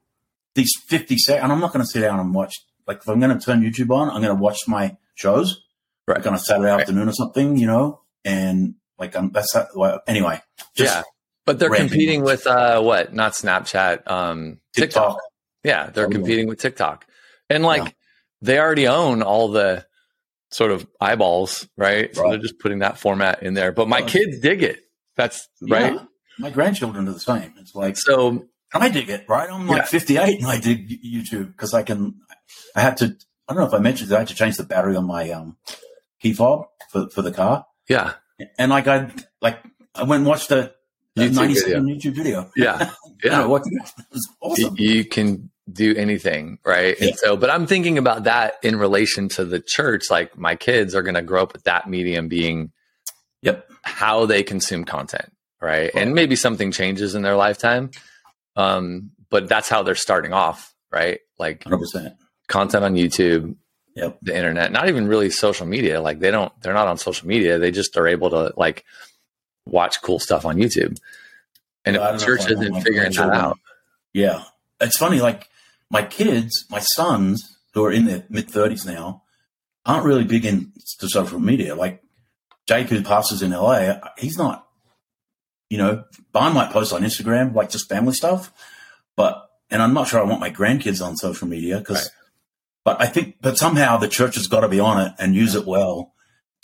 these 0.54 0.70
50 0.86 1.16
seconds, 1.18 1.42
and 1.44 1.52
I'm 1.52 1.60
not 1.60 1.72
gonna 1.72 1.86
sit 1.86 2.00
down 2.00 2.20
and 2.20 2.34
watch. 2.34 2.54
Like 2.86 2.98
if 2.98 3.08
I'm 3.08 3.20
gonna 3.20 3.40
turn 3.40 3.62
YouTube 3.62 3.90
on, 3.90 4.10
I'm 4.10 4.20
gonna 4.22 4.34
watch 4.34 4.58
my 4.68 4.96
shows, 5.14 5.62
Right. 6.06 6.18
like 6.18 6.26
on 6.26 6.34
a 6.34 6.38
Saturday 6.38 6.70
Right. 6.70 6.80
afternoon 6.82 7.08
or 7.08 7.12
something, 7.12 7.56
you 7.56 7.66
know, 7.66 8.00
and 8.26 8.74
like 8.98 9.16
I'm 9.16 9.30
that's 9.32 9.54
not, 9.54 9.68
well, 9.74 10.00
anyway. 10.06 10.42
Just 10.74 10.94
yeah. 10.96 11.02
But 11.46 11.58
they're 11.60 11.70
competing 11.70 12.22
with, 12.24 12.44
uh, 12.46 12.82
what? 12.82 13.14
Not 13.14 13.32
Snapchat, 13.32 14.10
um, 14.10 14.58
TikTok. 14.74 15.12
TikTok. 15.12 15.18
Yeah, 15.62 15.90
they're 15.90 16.06
Oh, 16.06 16.08
yeah. 16.08 16.12
competing 16.12 16.48
with 16.48 16.58
TikTok. 16.60 17.06
And 17.48 17.62
like 17.62 17.84
Yeah. 17.84 17.90
they 18.42 18.58
already 18.58 18.88
own 18.88 19.22
all 19.22 19.48
the 19.48 19.86
sort 20.50 20.72
of 20.72 20.86
eyeballs, 21.00 21.68
right? 21.76 22.14
So 22.14 22.22
Right. 22.22 22.30
they're 22.30 22.40
just 22.40 22.58
putting 22.58 22.80
that 22.80 22.98
format 22.98 23.42
in 23.44 23.54
there. 23.54 23.70
But 23.70 23.88
my 23.88 24.02
kids 24.02 24.40
dig 24.40 24.62
it. 24.64 24.80
That's 25.16 25.48
right. 25.62 25.94
Yeah. 25.94 26.02
My 26.38 26.50
grandchildren 26.50 27.08
are 27.08 27.12
the 27.12 27.20
same. 27.20 27.54
It's 27.58 27.74
like 27.76 27.96
So 27.96 28.46
I 28.74 28.88
dig 28.88 29.08
it, 29.08 29.24
right? 29.28 29.48
I'm 29.48 29.66
like 29.68 29.82
Yeah. 29.82 29.84
58 29.86 30.38
and 30.40 30.48
I 30.50 30.58
dig 30.58 31.00
YouTube 31.02 31.52
because 31.52 31.72
I 31.74 31.82
can, 31.84 32.16
I 32.74 32.80
had 32.80 32.96
to, 32.98 33.16
I 33.48 33.54
don't 33.54 33.62
know 33.62 33.68
if 33.68 33.74
I 33.74 33.78
mentioned 33.78 34.10
that 34.10 34.16
I 34.16 34.18
had 34.20 34.28
to 34.28 34.34
change 34.34 34.56
the 34.56 34.64
battery 34.64 34.96
on 34.96 35.06
my 35.06 35.30
um, 35.30 35.56
key 36.20 36.32
fob 36.32 36.66
for, 36.90 37.08
for 37.10 37.22
the 37.22 37.32
car. 37.32 37.64
Yeah, 37.88 38.14
And 38.58 38.70
like 38.70 38.86
I, 38.88 39.10
like 39.40 39.58
I 39.94 40.02
went 40.04 40.20
and 40.20 40.26
watched 40.26 40.50
a, 40.50 40.72
a 41.16 41.20
YouTube 41.20 41.34
90 41.34 41.54
video. 41.54 41.54
second 41.68 41.86
YouTube 41.88 42.14
video. 42.14 42.50
yeah, 42.56 42.90
Yeah. 43.24 43.46
What, 43.46 43.62
it 43.66 43.82
was 44.12 44.28
awesome. 44.40 44.74
You 44.78 45.04
can 45.04 45.50
do 45.72 45.94
anything, 45.96 46.58
right? 46.64 46.96
Yeah. 47.00 47.08
And 47.08 47.16
so, 47.18 47.36
but 47.36 47.50
I'm 47.50 47.66
thinking 47.66 47.98
about 47.98 48.24
that 48.24 48.54
in 48.62 48.76
relation 48.76 49.28
to 49.30 49.44
the 49.44 49.58
church. 49.60 50.10
Like 50.10 50.36
my 50.38 50.54
kids 50.56 50.94
are 50.94 51.02
going 51.02 51.14
to 51.14 51.22
grow 51.22 51.42
up 51.42 51.52
with 51.54 51.64
that 51.64 51.88
medium 51.88 52.28
being 52.28 52.72
Yep. 53.42 53.70
how 53.82 54.26
they 54.26 54.42
consume 54.42 54.84
content, 54.84 55.30
right? 55.62 55.92
Right. 55.94 55.94
And 55.94 56.14
maybe 56.14 56.36
something 56.36 56.72
changes 56.72 57.14
in 57.14 57.22
their 57.22 57.36
lifetime. 57.36 57.90
Um, 58.56 59.10
but 59.30 59.48
that's 59.48 59.68
how 59.68 59.82
they're 59.82 59.94
starting 59.94 60.32
off, 60.32 60.74
right? 60.92 61.20
Like 61.38 61.64
100%. 61.64 62.14
content 62.48 62.84
on 62.84 62.94
YouTube, 62.94 63.56
Yep. 63.96 64.18
the 64.22 64.36
internet, 64.36 64.70
not 64.72 64.88
even 64.88 65.08
really 65.08 65.30
social 65.30 65.66
media. 65.66 66.00
Like 66.00 66.20
they 66.20 66.30
don't, 66.30 66.52
they're 66.60 66.74
not 66.74 66.86
on 66.86 66.98
social 66.98 67.26
media. 67.26 67.58
They 67.58 67.70
just 67.70 67.96
are 67.96 68.06
able 68.06 68.30
to 68.30 68.52
like 68.56 68.84
watch 69.64 70.02
cool 70.02 70.18
stuff 70.18 70.44
on 70.44 70.56
YouTube. 70.56 70.98
And 71.84 71.96
I 71.96 71.98
don't 71.98 72.06
know 72.08 72.14
if 72.14 72.20
if 72.20 72.26
church 72.26 72.50
isn't 72.50 72.82
figuring 72.82 73.12
that 73.12 73.30
out. 73.32 73.58
Yeah. 74.12 74.44
It's 74.80 74.98
funny. 74.98 75.20
Like 75.20 75.48
my 75.90 76.02
kids, 76.02 76.66
my 76.70 76.80
sons 76.80 77.58
who 77.72 77.84
are 77.84 77.92
in 77.92 78.04
their 78.04 78.24
mid 78.28 78.48
30s 78.48 78.84
now 78.86 79.22
aren't 79.86 80.04
really 80.04 80.24
big 80.24 80.44
into 80.44 81.08
social 81.08 81.38
media. 81.38 81.74
Like 81.74 82.02
Jake, 82.66 82.88
who 82.88 83.02
passes 83.02 83.40
in 83.42 83.52
LA, 83.52 83.94
he's 84.18 84.36
not 84.36 84.66
You 85.70 85.78
know, 85.78 86.04
Barn 86.32 86.52
might 86.54 86.70
post 86.70 86.92
on 86.92 87.02
Instagram, 87.02 87.54
like 87.54 87.70
just 87.70 87.88
family 87.88 88.12
stuff, 88.12 88.52
but, 89.16 89.48
and 89.70 89.82
I'm 89.82 89.94
not 89.94 90.06
sure 90.08 90.20
I 90.20 90.24
want 90.24 90.40
my 90.40 90.50
grandkids 90.50 91.04
on 91.04 91.16
social 91.16 91.48
media 91.48 91.78
because, 91.78 92.04
right. 92.04 92.10
But 92.86 93.02
I 93.02 93.06
think, 93.06 93.38
but 93.40 93.58
somehow 93.58 93.96
the 93.96 94.06
church 94.06 94.36
has 94.36 94.46
got 94.46 94.60
to 94.60 94.68
be 94.68 94.78
on 94.78 95.04
it 95.04 95.12
and 95.18 95.34
use 95.34 95.56
it 95.56 95.66
well 95.66 96.14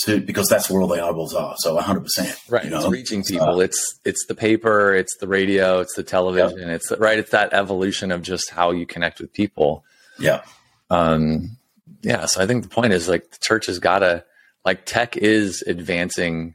to, 0.05 0.21
because 0.21 0.49
that's 0.49 0.71
where 0.71 0.81
all 0.81 0.87
the 0.87 1.03
eyeballs 1.03 1.35
are. 1.35 1.57
So 1.59 1.77
100%. 1.77 2.49
Right. 2.49 2.63
You 2.63 2.71
know? 2.71 2.79
It's 2.79 2.89
reaching 2.89 3.25
people. 3.25 3.57
Uh, 3.57 3.65
it's, 3.65 3.99
it's 4.05 4.25
the 4.27 4.37
paper, 4.37 4.95
it's 4.95 5.17
the 5.17 5.27
radio, 5.27 5.81
it's 5.81 5.97
the 5.97 6.05
television. 6.05 6.69
Yeah. 6.69 6.75
It's 6.75 6.93
right. 6.97 7.19
It's 7.19 7.33
that 7.33 7.53
evolution 7.53 8.13
of 8.13 8.23
just 8.23 8.51
how 8.51 8.71
you 8.71 8.87
connect 8.87 9.19
with 9.19 9.33
people. 9.33 9.85
Yeah. 10.17 10.43
Um, 10.91 11.57
yeah. 12.03 12.27
So 12.27 12.41
I 12.41 12.47
think 12.47 12.63
the 12.63 12.69
point 12.69 12.93
is 12.93 13.09
like 13.09 13.29
the 13.29 13.39
church 13.41 13.67
has 13.67 13.81
got 13.81 13.99
to, 13.99 14.25
like 14.65 14.87
tech 14.87 15.17
is 15.17 15.65
advancing 15.67 16.55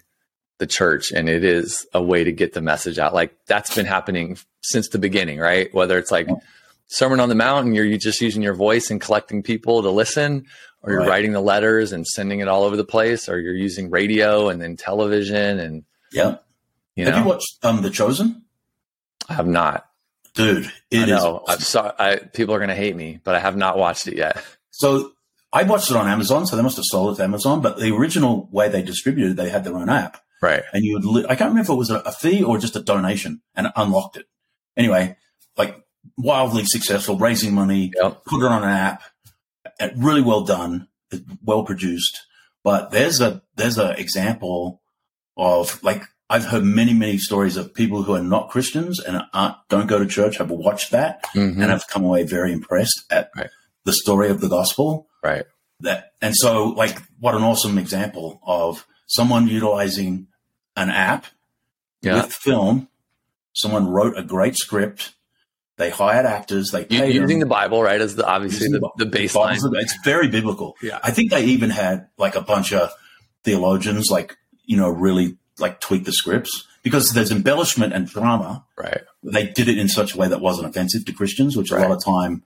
the 0.59 0.67
church 0.67 1.11
and 1.11 1.27
it 1.27 1.43
is 1.43 1.85
a 1.93 2.01
way 2.01 2.23
to 2.23 2.31
get 2.31 2.53
the 2.53 2.61
message 2.61 2.99
out. 2.99 3.13
Like 3.13 3.35
that's 3.47 3.75
been 3.75 3.85
happening 3.85 4.37
since 4.61 4.87
the 4.87 4.97
beginning, 4.97 5.39
right? 5.39 5.73
Whether 5.73 5.97
it's 5.97 6.09
like 6.09 6.29
Sermon 6.87 7.19
on 7.19 7.29
the 7.29 7.35
Mount 7.35 7.65
and 7.65 7.75
you're 7.75 7.97
just 7.97 8.21
using 8.21 8.41
your 8.41 8.53
voice 8.53 8.89
and 8.89 8.99
collecting 8.99 9.43
people 9.43 9.81
to 9.83 9.89
listen, 9.89 10.45
or 10.81 10.91
you're 10.91 11.01
right. 11.01 11.09
writing 11.09 11.33
the 11.33 11.41
letters 11.41 11.91
and 11.91 12.07
sending 12.07 12.39
it 12.39 12.47
all 12.47 12.63
over 12.63 12.77
the 12.77 12.85
place, 12.85 13.27
or 13.29 13.39
you're 13.39 13.55
using 13.55 13.89
radio 13.89 14.49
and 14.49 14.61
then 14.61 14.75
television 14.77 15.59
and 15.59 15.83
yeah. 16.11 16.37
You 16.95 17.05
have 17.05 17.17
you 17.17 17.23
watched 17.25 17.57
um 17.63 17.81
The 17.81 17.89
Chosen? 17.89 18.43
I 19.29 19.33
have 19.33 19.47
not. 19.47 19.85
Dude, 20.33 20.71
it 20.91 21.03
I 21.03 21.05
know. 21.05 21.43
Is- 21.47 21.53
I'm 21.53 21.59
sorry. 21.59 21.91
I, 21.99 22.15
people 22.17 22.55
are 22.55 22.59
going 22.59 22.69
to 22.69 22.75
hate 22.75 22.95
me, 22.95 23.19
but 23.23 23.35
I 23.35 23.39
have 23.39 23.57
not 23.57 23.77
watched 23.77 24.07
it 24.07 24.15
yet. 24.15 24.41
So 24.71 25.11
I 25.51 25.63
watched 25.63 25.89
it 25.91 25.97
on 25.97 26.07
Amazon, 26.07 26.45
so 26.45 26.55
they 26.55 26.61
must 26.61 26.77
have 26.77 26.85
sold 26.85 27.13
it 27.13 27.17
to 27.17 27.23
Amazon. 27.23 27.61
But 27.61 27.79
the 27.79 27.93
original 27.93 28.47
way 28.51 28.69
they 28.69 28.83
distributed, 28.83 29.31
it, 29.31 29.35
they 29.35 29.49
had 29.49 29.63
their 29.63 29.75
own 29.75 29.89
app, 29.89 30.21
right? 30.41 30.63
And 30.73 30.83
you 30.85 30.93
would, 30.93 31.05
li- 31.05 31.25
I 31.27 31.35
can't 31.35 31.49
remember 31.49 31.61
if 31.61 31.69
it 31.69 31.75
was 31.75 31.89
a, 31.89 31.97
a 31.99 32.11
fee 32.11 32.43
or 32.43 32.57
just 32.57 32.75
a 32.75 32.81
donation, 32.81 33.41
and 33.55 33.67
unlocked 33.75 34.17
it. 34.17 34.27
Anyway, 34.75 35.17
like 35.57 35.83
wildly 36.17 36.65
successful, 36.65 37.17
raising 37.17 37.53
money, 37.53 37.91
yep. 37.95 38.23
put 38.25 38.43
it 38.43 38.51
on 38.51 38.63
an 38.63 38.69
app, 38.69 39.01
really 39.95 40.21
well 40.21 40.43
done, 40.43 40.87
well 41.43 41.63
produced. 41.63 42.25
But 42.63 42.91
there's 42.91 43.21
a 43.21 43.41
there's 43.55 43.77
an 43.77 43.95
example 43.95 44.81
of 45.35 45.81
like 45.83 46.03
I've 46.29 46.45
heard 46.45 46.63
many 46.63 46.93
many 46.93 47.17
stories 47.17 47.57
of 47.57 47.73
people 47.73 48.03
who 48.03 48.13
are 48.13 48.23
not 48.23 48.49
Christians 48.49 48.99
and 48.99 49.23
aren't, 49.33 49.55
don't 49.69 49.87
go 49.87 49.99
to 49.99 50.05
church 50.05 50.37
have 50.37 50.49
watched 50.49 50.91
that 50.91 51.23
mm-hmm. 51.27 51.61
and 51.61 51.71
have 51.71 51.87
come 51.87 52.03
away 52.03 52.23
very 52.23 52.51
impressed 52.51 53.03
at 53.09 53.29
right. 53.35 53.49
the 53.85 53.93
story 53.93 54.29
of 54.29 54.41
the 54.41 54.49
gospel 54.49 55.07
Right. 55.27 55.45
That 55.81 56.13
and 56.21 56.33
so 56.35 56.69
like 56.69 57.01
what 57.19 57.35
an 57.35 57.43
awesome 57.43 57.77
example 57.77 58.39
of 58.43 58.87
someone 59.05 59.47
utilizing 59.47 60.27
an 60.75 60.89
app 60.89 61.25
yeah. 62.01 62.15
with 62.15 62.33
film. 62.33 62.87
Someone 63.53 63.87
wrote 63.87 64.17
a 64.17 64.23
great 64.23 64.55
script. 64.55 65.13
They 65.77 65.91
hired 65.91 66.25
actors. 66.25 66.71
They 66.71 66.85
paid 66.85 67.13
using 67.13 67.39
them. 67.39 67.47
the 67.47 67.53
Bible, 67.53 67.83
right? 67.83 68.01
As 68.01 68.15
the 68.15 68.27
obviously 68.27 68.67
the, 68.69 68.89
the, 68.97 69.05
baseline. 69.05 69.57
It's 69.75 69.97
very 70.03 70.27
biblical. 70.27 70.75
Yeah. 70.81 70.99
I 71.03 71.11
think 71.11 71.29
they 71.29 71.45
even 71.45 71.69
had 71.69 72.07
like 72.17 72.35
a 72.35 72.41
bunch 72.41 72.73
of 72.73 72.91
theologians, 73.43 74.09
like 74.09 74.35
you 74.65 74.75
know, 74.75 74.89
really 74.89 75.37
like 75.59 75.79
tweak 75.79 76.05
the 76.05 76.11
scripts 76.11 76.67
because 76.81 77.11
there's 77.11 77.31
embellishment 77.31 77.93
and 77.93 78.07
drama. 78.07 78.65
Right. 78.75 79.01
They 79.23 79.47
did 79.47 79.67
it 79.67 79.77
in 79.77 79.87
such 79.87 80.15
a 80.15 80.17
way 80.17 80.27
that 80.27 80.41
wasn't 80.41 80.67
offensive 80.67 81.05
to 81.05 81.13
Christians, 81.13 81.55
which 81.55 81.71
right. 81.71 81.85
a 81.85 81.89
lot 81.89 81.95
of 81.95 82.03
time 82.03 82.43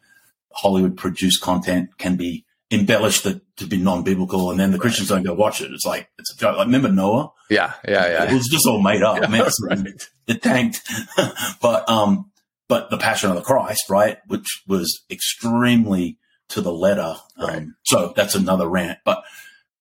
Hollywood 0.54 0.98
produced 0.98 1.42
content 1.42 1.98
can 1.98 2.18
be 2.18 2.46
embellished 2.72 3.24
the, 3.24 3.42
to 3.58 3.68
be 3.68 3.78
non-biblical, 3.78 4.50
and 4.50 4.60
then 4.60 4.72
the 4.72 4.80
Christians 4.80 5.10
don't 5.10 5.24
go 5.24 5.34
watch 5.34 5.62
it. 5.62 5.72
It's 5.72 5.86
like 5.86 6.10
it's 6.18 6.34
a 6.34 6.38
joke. 6.38 6.58
Like 6.58 6.66
remember 6.66 6.90
Noah? 6.90 7.32
Yeah, 7.50 7.74
yeah, 7.88 8.08
yeah. 8.08 8.32
It 8.32 8.34
was 8.34 8.48
just 8.48 8.66
all 8.66 8.82
made 8.82 9.04
up. 9.04 9.18
Yeah, 9.22 9.28
Man, 9.28 9.50
right. 9.70 10.10
It 10.28 10.42
tanked, 10.42 10.82
but 11.62 11.90
um, 11.90 12.31
but 12.72 12.90
the 12.90 12.98
Passion 12.98 13.30
of 13.30 13.36
the 13.36 13.42
Christ, 13.42 13.90
right, 13.90 14.18
which 14.28 14.48
was 14.66 15.04
extremely 15.12 16.18
to 16.48 16.62
the 16.62 16.72
letter. 16.72 17.16
Um. 17.36 17.76
So 17.84 18.14
that's 18.16 18.34
another 18.34 18.66
rant. 18.66 19.00
But 19.04 19.26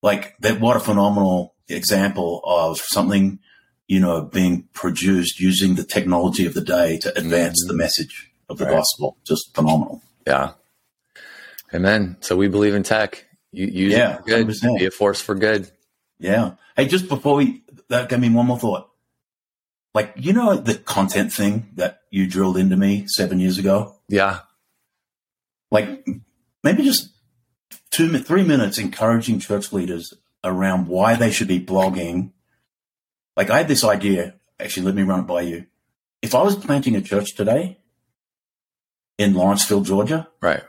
like 0.02 0.36
that, 0.40 0.58
what 0.58 0.76
a 0.76 0.80
phenomenal 0.80 1.54
example 1.68 2.42
of 2.44 2.78
something 2.78 3.38
you 3.86 4.00
know 4.00 4.22
being 4.22 4.68
produced 4.72 5.38
using 5.38 5.76
the 5.76 5.84
technology 5.84 6.46
of 6.46 6.54
the 6.54 6.62
day 6.62 6.98
to 6.98 7.16
advance 7.16 7.62
mm-hmm. 7.62 7.68
the 7.68 7.78
message 7.78 8.32
of 8.48 8.58
the 8.58 8.64
right. 8.64 8.74
gospel. 8.74 9.16
Just 9.24 9.54
phenomenal. 9.54 10.02
Yeah. 10.26 10.54
Amen. 11.72 12.16
So 12.18 12.34
we 12.34 12.48
believe 12.48 12.74
in 12.74 12.82
tech. 12.82 13.24
You 13.52 13.66
use 13.66 13.92
yeah, 13.92 14.16
it 14.16 14.26
good. 14.26 14.48
100%. 14.48 14.80
Be 14.80 14.86
a 14.86 14.90
force 14.90 15.20
for 15.20 15.36
good. 15.36 15.70
Yeah. 16.18 16.54
Hey, 16.74 16.86
just 16.86 17.08
before 17.08 17.36
we 17.36 17.62
that 17.86 18.08
gave 18.08 18.18
me 18.18 18.30
one 18.30 18.46
more 18.46 18.58
thought. 18.58 18.89
Like 19.94 20.12
you 20.16 20.32
know 20.32 20.56
the 20.56 20.76
content 20.76 21.32
thing 21.32 21.70
that 21.74 22.02
you 22.10 22.26
drilled 22.26 22.56
into 22.56 22.76
me 22.76 23.06
seven 23.08 23.40
years 23.40 23.58
ago. 23.58 23.96
Yeah. 24.08 24.40
Like 25.70 26.06
maybe 26.62 26.82
just 26.84 27.10
two, 27.90 28.16
three 28.18 28.44
minutes 28.44 28.78
encouraging 28.78 29.40
church 29.40 29.72
leaders 29.72 30.14
around 30.44 30.88
why 30.88 31.14
they 31.16 31.30
should 31.30 31.48
be 31.48 31.64
blogging. 31.64 32.32
Like 33.36 33.50
I 33.50 33.58
had 33.58 33.68
this 33.68 33.84
idea. 33.84 34.34
Actually, 34.58 34.86
let 34.86 34.94
me 34.94 35.02
run 35.02 35.20
it 35.20 35.26
by 35.26 35.42
you. 35.42 35.66
If 36.22 36.34
I 36.34 36.42
was 36.42 36.56
planting 36.56 36.94
a 36.94 37.00
church 37.00 37.34
today 37.34 37.78
in 39.18 39.34
Lawrenceville, 39.34 39.82
Georgia, 39.82 40.28
right, 40.42 40.62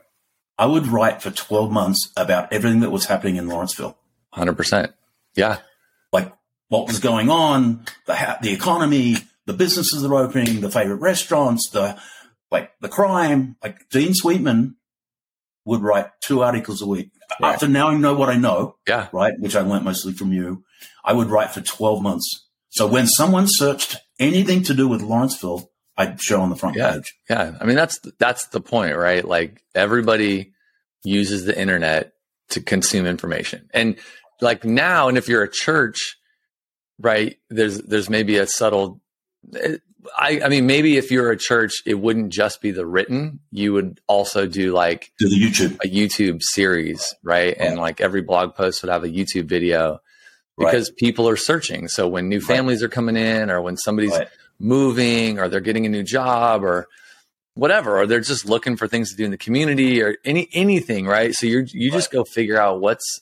I 0.57 0.65
would 0.65 0.87
write 0.87 1.21
for 1.21 1.31
12 1.31 1.71
months 1.71 2.11
about 2.15 2.53
everything 2.53 2.79
that 2.81 2.91
was 2.91 3.05
happening 3.05 3.35
in 3.35 3.47
Lawrenceville. 3.47 3.97
100%. 4.35 4.93
Yeah. 5.35 5.57
What 6.71 6.87
was 6.87 6.99
going 6.99 7.29
on, 7.29 7.83
the, 8.05 8.37
the 8.41 8.53
economy, 8.53 9.17
the 9.45 9.51
businesses 9.51 10.01
that 10.01 10.07
are 10.09 10.23
opening, 10.23 10.61
the 10.61 10.71
favorite 10.71 11.01
restaurants, 11.01 11.69
the, 11.69 11.99
like 12.49 12.71
the 12.79 12.87
crime, 12.87 13.57
like 13.61 13.89
Dean 13.89 14.13
Sweetman 14.13 14.77
would 15.65 15.81
write 15.81 16.07
two 16.23 16.41
articles 16.41 16.81
a 16.81 16.85
week. 16.85 17.11
Yeah. 17.41 17.49
After 17.49 17.67
now 17.67 17.89
I 17.89 17.97
know 17.97 18.13
what 18.13 18.29
I 18.29 18.37
know, 18.37 18.77
yeah, 18.87 19.09
right, 19.11 19.33
which 19.37 19.53
I 19.53 19.61
learned 19.63 19.83
mostly 19.83 20.13
from 20.13 20.31
you, 20.31 20.63
I 21.03 21.11
would 21.11 21.27
write 21.27 21.51
for 21.51 21.59
12 21.59 22.01
months. 22.01 22.47
So 22.69 22.87
when 22.87 23.05
someone 23.05 23.47
searched 23.49 23.97
anything 24.17 24.63
to 24.63 24.73
do 24.73 24.87
with 24.87 25.01
Lawrenceville, 25.01 25.69
I'd 25.97 26.21
show 26.21 26.39
on 26.39 26.49
the 26.49 26.55
front 26.55 26.77
yeah, 26.77 26.93
page. 26.93 27.13
Yeah. 27.29 27.57
I 27.59 27.65
mean, 27.65 27.75
that's, 27.75 27.99
that's 28.17 28.47
the 28.47 28.61
point, 28.61 28.95
right? 28.95 29.27
Like 29.27 29.61
everybody 29.75 30.53
uses 31.03 31.43
the 31.43 31.59
internet 31.59 32.13
to 32.51 32.61
consume 32.61 33.05
information. 33.05 33.69
And 33.73 33.97
like 34.39 34.63
now, 34.63 35.09
and 35.09 35.17
if 35.17 35.27
you're 35.27 35.43
a 35.43 35.51
church, 35.51 36.15
right, 37.01 37.37
there's, 37.49 37.79
there's 37.79 38.09
maybe 38.09 38.37
a 38.37 38.47
subtle, 38.47 39.01
eh, 39.55 39.77
I, 40.17 40.41
I 40.45 40.49
mean, 40.49 40.65
maybe 40.65 40.97
if 40.97 41.11
you're 41.11 41.31
a 41.31 41.37
church, 41.37 41.83
it 41.85 41.95
wouldn't 41.95 42.33
just 42.33 42.61
be 42.61 42.71
the 42.71 42.85
written. 42.85 43.39
You 43.51 43.73
would 43.73 44.01
also 44.07 44.47
do 44.47 44.73
like 44.73 45.11
do 45.19 45.29
the 45.29 45.35
YouTube, 45.35 45.75
a 45.75 45.87
YouTube 45.87 46.41
series, 46.41 47.13
right? 47.21 47.55
And 47.57 47.77
like 47.77 48.01
every 48.01 48.23
blog 48.23 48.55
post 48.55 48.81
would 48.81 48.91
have 48.91 49.03
a 49.03 49.09
YouTube 49.09 49.45
video 49.45 49.99
because 50.57 50.89
right. 50.89 50.97
people 50.97 51.29
are 51.29 51.37
searching. 51.37 51.87
So 51.87 52.07
when 52.07 52.29
new 52.29 52.41
families 52.41 52.81
right. 52.81 52.87
are 52.87 52.89
coming 52.89 53.15
in 53.15 53.51
or 53.51 53.61
when 53.61 53.77
somebody's 53.77 54.11
right 54.11 54.27
moving 54.61 55.39
or 55.39 55.49
they're 55.49 55.59
getting 55.59 55.85
a 55.85 55.89
new 55.89 56.03
job 56.03 56.63
or 56.63 56.87
whatever 57.55 57.99
or 57.99 58.05
they're 58.05 58.19
just 58.19 58.45
looking 58.45 58.77
for 58.77 58.87
things 58.87 59.11
to 59.11 59.17
do 59.17 59.25
in 59.25 59.31
the 59.31 59.37
community 59.37 60.01
or 60.01 60.15
any 60.23 60.47
anything 60.53 61.05
right 61.05 61.33
so 61.33 61.45
you're 61.47 61.65
you 61.73 61.91
just 61.91 62.11
go 62.11 62.23
figure 62.23 62.57
out 62.57 62.79
what's 62.79 63.21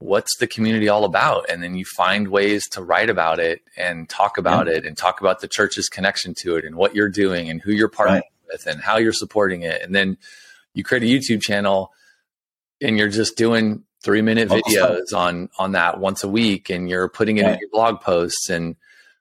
what's 0.00 0.36
the 0.38 0.46
community 0.46 0.88
all 0.88 1.04
about 1.04 1.44
and 1.50 1.62
then 1.62 1.74
you 1.74 1.84
find 1.84 2.28
ways 2.28 2.68
to 2.68 2.82
write 2.82 3.10
about 3.10 3.40
it 3.40 3.62
and 3.76 4.08
talk 4.08 4.38
about 4.38 4.66
yeah. 4.66 4.74
it 4.74 4.86
and 4.86 4.96
talk 4.96 5.20
about 5.20 5.40
the 5.40 5.48
church's 5.48 5.88
connection 5.88 6.34
to 6.34 6.56
it 6.56 6.64
and 6.64 6.76
what 6.76 6.94
you're 6.94 7.08
doing 7.08 7.50
and 7.50 7.60
who 7.60 7.72
you're 7.72 7.88
partnering 7.88 8.20
right. 8.20 8.22
with 8.52 8.66
and 8.66 8.80
how 8.80 8.96
you're 8.96 9.12
supporting 9.12 9.62
it 9.62 9.82
and 9.82 9.94
then 9.94 10.16
you 10.72 10.84
create 10.84 11.02
a 11.02 11.06
youtube 11.06 11.42
channel 11.42 11.92
and 12.80 12.96
you're 12.96 13.08
just 13.08 13.36
doing 13.36 13.82
three 14.04 14.22
minute 14.22 14.48
videos 14.48 15.12
on 15.12 15.48
on 15.58 15.72
that 15.72 15.98
once 15.98 16.22
a 16.22 16.28
week 16.28 16.70
and 16.70 16.88
you're 16.88 17.08
putting 17.08 17.38
it 17.38 17.44
in 17.44 17.58
your 17.58 17.70
blog 17.72 18.00
posts 18.00 18.48
and 18.48 18.76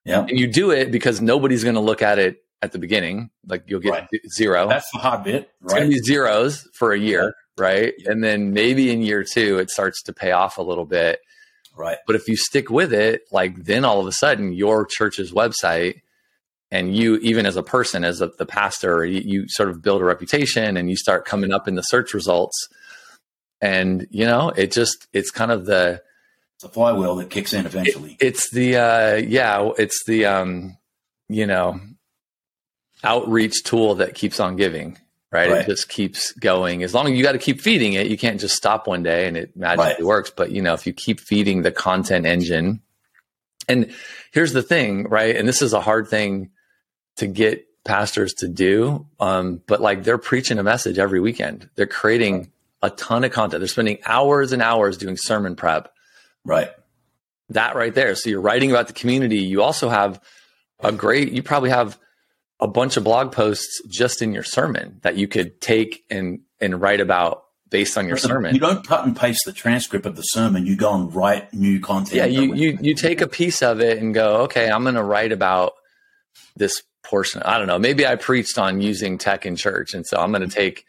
yeah. 0.08 0.22
And 0.22 0.40
you 0.40 0.48
do 0.48 0.72
it 0.72 0.90
because 0.90 1.22
nobody's 1.22 1.64
going 1.64 1.76
to 1.76 1.82
look 1.82 2.02
at 2.02 2.18
it 2.18 2.44
at 2.62 2.72
the 2.72 2.80
beginning. 2.80 3.30
Like 3.46 3.66
you'll 3.68 3.82
get 3.82 3.92
right. 3.92 4.08
zero. 4.32 4.68
That's 4.68 4.90
the 4.92 5.00
hot 5.00 5.26
bit. 5.26 5.52
Right? 5.60 5.66
It's 5.66 5.74
going 5.74 5.90
to 5.90 5.96
be 5.96 6.00
zeros 6.02 6.68
for 6.74 6.94
a 6.94 7.00
year. 7.00 7.36
Right. 7.58 7.94
And 8.06 8.24
then 8.24 8.54
maybe 8.54 8.92
in 8.92 9.02
year 9.02 9.24
two, 9.24 9.58
it 9.60 9.70
starts 9.70 10.04
to 10.04 10.14
pay 10.14 10.32
off 10.32 10.58
a 10.58 10.62
little 10.62 10.86
bit. 10.86 11.20
Right. 11.76 11.98
But 12.06 12.16
if 12.16 12.28
you 12.28 12.36
stick 12.36 12.70
with 12.70 12.94
it, 12.94 13.22
like 13.32 13.64
then 13.64 13.86
all 13.86 14.00
of 14.00 14.08
a 14.08 14.12
sudden 14.12 14.54
your 14.54 14.86
church's 14.86 15.32
website 15.32 16.02
and 16.70 16.96
you, 16.96 17.18
even 17.18 17.46
as 17.46 17.56
a 17.56 17.64
person, 17.64 18.04
as 18.04 18.22
a, 18.22 18.28
the 18.38 18.46
pastor, 18.46 19.06
you, 19.06 19.22
you 19.22 19.46
sort 19.48 19.70
of 19.70 19.82
build 19.82 20.02
a 20.02 20.06
reputation 20.06 20.78
and 20.78 20.90
you 20.90 20.96
start 20.96 21.26
coming 21.26 21.52
up 21.52 21.68
in 21.68 21.76
the 21.76 21.82
search 21.82 22.14
results. 22.14 22.68
And, 23.62 24.08
you 24.12 24.26
know, 24.26 24.50
it 24.50 24.72
just, 24.72 25.08
it's 25.14 25.32
kind 25.32 25.52
of 25.52 25.66
the, 25.66 26.02
it's 26.58 26.64
a 26.64 26.70
flywheel 26.70 27.16
that 27.18 27.30
kicks 27.30 27.54
in 27.54 27.68
eventually. 27.68 28.18
It, 28.20 28.26
it's 28.26 28.50
the 28.50 28.78
uh, 28.78 29.16
yeah, 29.18 29.70
it's 29.78 30.04
the 30.08 30.26
um, 30.26 30.76
you 31.30 31.46
know 31.46 31.80
outreach 33.04 33.64
tool 33.64 33.94
that 33.96 34.16
keeps 34.16 34.40
on 34.40 34.56
giving. 34.56 34.98
Right? 35.32 35.52
right? 35.52 35.62
It 35.62 35.68
just 35.68 35.90
keeps 35.90 36.32
going. 36.32 36.84
As 36.84 36.94
long 36.94 37.08
as 37.08 37.14
you 37.18 37.24
got 37.24 37.34
to 37.34 37.38
keep 37.38 37.60
feeding 37.60 37.94
it, 37.94 38.08
you 38.08 38.18
can't 38.18 38.40
just 38.40 38.56
stop 38.56 38.88
one 38.88 39.04
day 39.04 39.28
and 39.28 39.36
it 39.36 39.56
magically 39.58 39.86
right. 39.86 40.04
works. 40.06 40.32
But 40.36 40.52
you 40.52 40.62
know, 40.62 40.74
if 40.74 40.88
you 40.88 40.94
keep 40.94 41.20
feeding 41.20 41.64
the 41.64 41.72
content 41.72 42.26
engine 42.26 42.82
And 43.68 43.94
here's 44.32 44.54
the 44.54 44.64
thing, 44.64 45.08
right? 45.10 45.36
And 45.36 45.48
this 45.48 45.62
is 45.62 45.74
a 45.74 45.82
hard 45.82 46.08
thing 46.08 46.52
to 47.18 47.28
get 47.28 47.66
pastors 47.84 48.34
to 48.36 48.48
do. 48.48 49.08
Um, 49.20 49.62
but 49.68 49.82
like 49.82 50.04
they're 50.04 50.18
preaching 50.18 50.60
a 50.60 50.64
message 50.64 51.00
every 51.00 51.20
weekend. 51.20 51.70
They're 51.76 51.88
creating 51.88 52.52
a 52.82 52.90
ton 52.90 53.24
of 53.24 53.32
content. 53.32 53.60
They're 53.60 53.68
spending 53.68 54.00
hours 54.06 54.52
and 54.54 54.62
hours 54.62 54.98
doing 54.98 55.18
sermon 55.18 55.56
prep. 55.56 55.94
Right. 56.46 56.70
That 57.50 57.76
right 57.76 57.94
there. 57.94 58.16
So 58.16 58.30
you're 58.30 58.42
writing 58.42 58.72
about 58.72 58.88
the 58.88 58.94
community. 58.94 59.40
You 59.40 59.62
also 59.64 59.90
have 59.90 60.22
a 60.80 60.92
great, 60.92 61.32
you 61.32 61.44
probably 61.44 61.72
have 61.72 61.98
a 62.60 62.68
bunch 62.68 62.98
of 62.98 63.04
blog 63.04 63.32
posts 63.32 63.82
just 63.88 64.22
in 64.22 64.34
your 64.34 64.44
sermon 64.44 65.00
that 65.04 65.18
you 65.18 65.28
could 65.28 65.62
take 65.62 66.04
and, 66.10 66.40
and 66.60 66.82
write 66.82 67.02
about 67.02 67.44
based 67.70 67.98
on 67.98 68.08
your 68.08 68.18
sermon. 68.18 68.54
You 68.54 68.62
don't 68.62 68.86
cut 68.86 69.06
and 69.06 69.16
paste 69.16 69.42
the 69.46 69.54
transcript 69.54 70.06
of 70.06 70.16
the 70.16 70.22
sermon. 70.22 70.66
You 70.66 70.76
go 70.76 70.94
and 70.94 71.14
write 71.14 71.54
new 71.54 71.80
content. 71.80 72.16
Yeah, 72.16 72.26
you 72.26 72.54
you 72.54 72.78
you 72.82 72.96
take 72.96 73.22
a 73.22 73.28
piece 73.28 73.62
of 73.62 73.82
it 73.82 74.00
and 74.00 74.14
go, 74.14 74.44
okay, 74.44 74.70
I'm 74.70 74.84
going 74.84 74.96
to 74.96 75.04
write 75.04 75.32
about 75.32 75.74
this 76.56 76.82
portion. 77.04 77.42
I 77.44 77.58
don't 77.58 77.68
know. 77.68 77.80
Maybe 77.80 78.06
I 78.06 78.16
preached 78.16 78.58
on 78.58 78.82
using 78.82 79.18
tech 79.18 79.46
in 79.46 79.56
church, 79.56 79.94
and 79.94 80.06
so 80.06 80.18
I'm 80.18 80.32
going 80.32 80.42
to 80.42 80.48
mm-hmm. 80.48 80.58
take. 80.58 80.86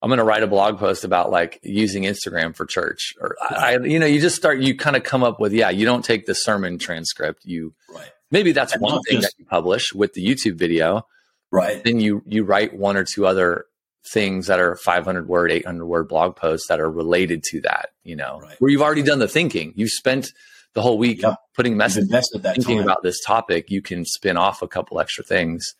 I'm 0.00 0.08
going 0.08 0.18
to 0.18 0.24
write 0.24 0.44
a 0.44 0.46
blog 0.46 0.78
post 0.78 1.02
about 1.02 1.32
like 1.32 1.58
using 1.64 2.04
Instagram 2.04 2.54
for 2.54 2.66
church, 2.66 3.14
or 3.20 3.34
I, 3.40 3.78
you 3.78 3.98
know, 3.98 4.06
you 4.06 4.20
just 4.20 4.36
start. 4.36 4.60
You 4.60 4.76
kind 4.76 4.94
of 4.94 5.02
come 5.02 5.24
up 5.24 5.40
with, 5.40 5.52
yeah. 5.52 5.70
You 5.70 5.86
don't 5.86 6.04
take 6.04 6.26
the 6.26 6.34
sermon 6.34 6.78
transcript. 6.78 7.44
You 7.44 7.74
right. 7.92 8.10
Maybe 8.30 8.52
that's 8.52 8.72
and 8.74 8.82
one 8.82 9.00
thing 9.02 9.20
just, 9.20 9.36
that 9.36 9.38
you 9.38 9.46
publish 9.46 9.92
with 9.92 10.14
the 10.14 10.24
YouTube 10.24 10.58
video. 10.58 11.02
Right. 11.50 11.82
Then 11.82 12.00
you 12.00 12.22
you 12.26 12.44
write 12.44 12.76
one 12.76 12.96
or 12.96 13.04
two 13.04 13.26
other 13.26 13.64
things 14.12 14.46
that 14.46 14.60
are 14.60 14.76
500 14.76 15.28
word, 15.28 15.50
800 15.50 15.86
word 15.86 16.08
blog 16.08 16.36
posts 16.36 16.68
that 16.68 16.80
are 16.80 16.90
related 16.90 17.42
to 17.50 17.60
that. 17.62 17.90
You 18.04 18.16
know, 18.16 18.40
right. 18.40 18.56
where 18.58 18.70
you've 18.70 18.82
already 18.82 19.02
done 19.02 19.18
the 19.18 19.28
thinking. 19.28 19.72
You've 19.76 19.90
spent 19.90 20.32
the 20.74 20.82
whole 20.82 20.98
week 20.98 21.22
yep. 21.22 21.38
putting 21.54 21.76
messages, 21.76 22.30
thinking 22.42 22.78
time. 22.78 22.84
about 22.84 23.02
this 23.02 23.20
topic. 23.24 23.70
You 23.70 23.82
can 23.82 24.04
spin 24.04 24.36
off 24.36 24.62
a 24.62 24.68
couple 24.68 25.00
extra 25.00 25.24
things. 25.24 25.74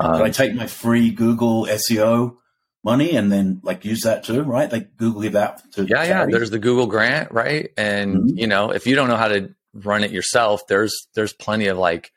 Um, 0.00 0.22
I 0.22 0.30
take 0.30 0.54
my 0.54 0.66
free 0.66 1.10
Google 1.10 1.66
SEO 1.66 2.36
money 2.84 3.16
and 3.16 3.30
then 3.30 3.60
like 3.62 3.84
use 3.84 4.02
that 4.02 4.24
too, 4.24 4.42
right? 4.42 4.70
Like 4.70 4.96
Google 4.96 5.22
give 5.22 5.32
that 5.32 5.62
to 5.72 5.84
yeah, 5.84 6.04
yeah. 6.04 6.26
There's 6.26 6.50
the 6.50 6.58
Google 6.58 6.86
grant, 6.86 7.32
right? 7.32 7.70
And 7.76 8.16
mm-hmm. 8.16 8.38
you 8.38 8.46
know, 8.46 8.70
if 8.70 8.86
you 8.86 8.94
don't 8.94 9.08
know 9.08 9.16
how 9.16 9.28
to 9.28 9.54
run 9.84 10.04
it 10.04 10.10
yourself, 10.10 10.66
there's 10.68 11.08
there's 11.14 11.32
plenty 11.32 11.66
of 11.66 11.78
like, 11.78 12.12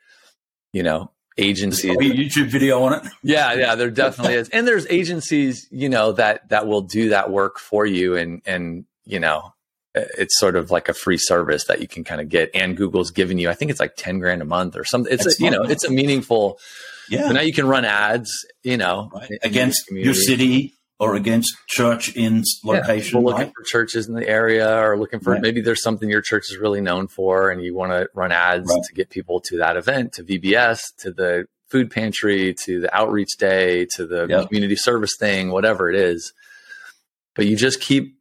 you 0.72 0.82
know, 0.82 1.10
agencies. 1.38 1.96
YouTube 1.96 2.48
video 2.48 2.82
on 2.82 2.94
it. 2.94 3.12
Yeah, 3.22 3.52
yeah, 3.54 3.74
there 3.74 3.90
definitely 3.90 4.34
is. 4.34 4.48
And 4.50 4.66
there's 4.66 4.86
agencies, 4.88 5.66
you 5.70 5.88
know, 5.88 6.12
that 6.12 6.48
that 6.48 6.66
will 6.66 6.82
do 6.82 7.10
that 7.10 7.30
work 7.30 7.58
for 7.58 7.86
you 7.86 8.16
and 8.16 8.42
and 8.46 8.84
you 9.04 9.18
know, 9.20 9.54
it's 9.94 10.38
sort 10.38 10.56
of 10.56 10.70
like 10.70 10.88
a 10.88 10.94
free 10.94 11.18
service 11.18 11.64
that 11.66 11.80
you 11.80 11.88
can 11.88 12.04
kind 12.04 12.20
of 12.20 12.28
get 12.28 12.50
and 12.54 12.76
Google's 12.76 13.10
giving 13.10 13.38
you 13.38 13.50
I 13.50 13.54
think 13.54 13.70
it's 13.70 13.80
like 13.80 13.94
10 13.96 14.18
grand 14.18 14.42
a 14.42 14.44
month 14.44 14.76
or 14.76 14.84
something. 14.84 15.12
It's 15.12 15.26
a, 15.26 15.42
you 15.42 15.50
know, 15.50 15.62
it's 15.62 15.84
a 15.84 15.90
meaningful 15.90 16.58
Yeah. 17.08 17.28
So 17.28 17.32
now 17.32 17.40
you 17.40 17.52
can 17.52 17.66
run 17.66 17.84
ads, 17.84 18.30
you 18.62 18.76
know, 18.76 19.10
right. 19.12 19.30
against 19.42 19.90
your 19.90 20.14
city 20.14 20.74
or 21.02 21.16
against 21.16 21.56
church 21.66 22.14
in 22.14 22.44
location. 22.64 23.18
Yeah, 23.18 23.24
looking 23.24 23.46
right? 23.46 23.52
for 23.56 23.64
churches 23.64 24.06
in 24.06 24.14
the 24.14 24.28
area 24.28 24.80
or 24.80 24.96
looking 24.96 25.18
for 25.18 25.32
right. 25.32 25.42
maybe 25.42 25.60
there's 25.60 25.82
something 25.82 26.08
your 26.08 26.22
church 26.22 26.44
is 26.48 26.58
really 26.58 26.80
known 26.80 27.08
for 27.08 27.50
and 27.50 27.60
you 27.60 27.74
want 27.74 27.90
to 27.90 28.08
run 28.14 28.30
ads 28.30 28.68
right. 28.68 28.84
to 28.84 28.94
get 28.94 29.10
people 29.10 29.40
to 29.40 29.58
that 29.58 29.76
event, 29.76 30.12
to 30.12 30.22
VBS, 30.22 30.80
to 30.98 31.10
the 31.10 31.46
food 31.68 31.90
pantry, 31.90 32.54
to 32.66 32.80
the 32.80 32.96
outreach 32.96 33.36
day, 33.36 33.84
to 33.96 34.06
the 34.06 34.28
yep. 34.28 34.46
community 34.46 34.76
service 34.76 35.16
thing, 35.18 35.50
whatever 35.50 35.90
it 35.90 35.96
is. 35.96 36.32
But 37.34 37.46
you 37.46 37.56
just 37.56 37.80
keep, 37.80 38.14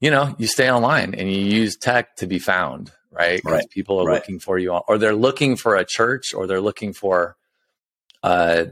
you 0.00 0.12
know, 0.12 0.36
you 0.38 0.46
stay 0.46 0.70
online 0.70 1.14
and 1.14 1.28
you 1.28 1.40
use 1.40 1.76
tech 1.76 2.14
to 2.18 2.28
be 2.28 2.38
found, 2.38 2.92
right? 3.10 3.40
Because 3.42 3.66
people 3.72 3.98
are 4.00 4.12
looking 4.12 4.38
for 4.38 4.56
you, 4.56 4.72
or 4.72 4.98
they're 4.98 5.16
looking 5.16 5.56
for 5.56 5.74
a 5.74 5.84
church, 5.84 6.32
or 6.32 6.46
they're 6.46 6.60
looking 6.60 6.92
for 6.92 7.36
uh. 8.22 8.66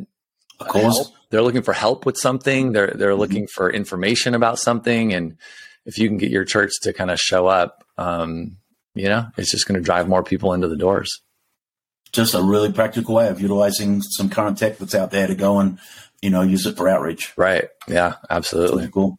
Help. 0.70 1.08
They're 1.30 1.42
looking 1.42 1.62
for 1.62 1.72
help 1.72 2.04
with 2.06 2.16
something. 2.16 2.72
They're 2.72 2.88
they're 2.88 3.10
mm-hmm. 3.10 3.20
looking 3.20 3.46
for 3.46 3.70
information 3.70 4.34
about 4.34 4.58
something, 4.58 5.12
and 5.12 5.36
if 5.84 5.98
you 5.98 6.08
can 6.08 6.18
get 6.18 6.30
your 6.30 6.44
church 6.44 6.72
to 6.82 6.92
kind 6.92 7.10
of 7.10 7.18
show 7.18 7.46
up, 7.46 7.84
um, 7.98 8.56
you 8.94 9.08
know, 9.08 9.26
it's 9.36 9.50
just 9.50 9.66
going 9.66 9.80
to 9.80 9.84
drive 9.84 10.08
more 10.08 10.22
people 10.22 10.52
into 10.52 10.68
the 10.68 10.76
doors. 10.76 11.22
Just 12.12 12.34
a 12.34 12.42
really 12.42 12.70
practical 12.70 13.14
way 13.14 13.28
of 13.28 13.40
utilizing 13.40 14.02
some 14.02 14.28
current 14.28 14.58
tech 14.58 14.76
that's 14.78 14.94
out 14.94 15.10
there 15.10 15.26
to 15.26 15.34
go 15.34 15.58
and 15.58 15.78
you 16.20 16.30
know 16.30 16.42
use 16.42 16.66
it 16.66 16.76
for 16.76 16.88
outreach. 16.88 17.32
Right. 17.36 17.68
Yeah. 17.88 18.16
Absolutely. 18.28 18.88
cool. 18.88 19.18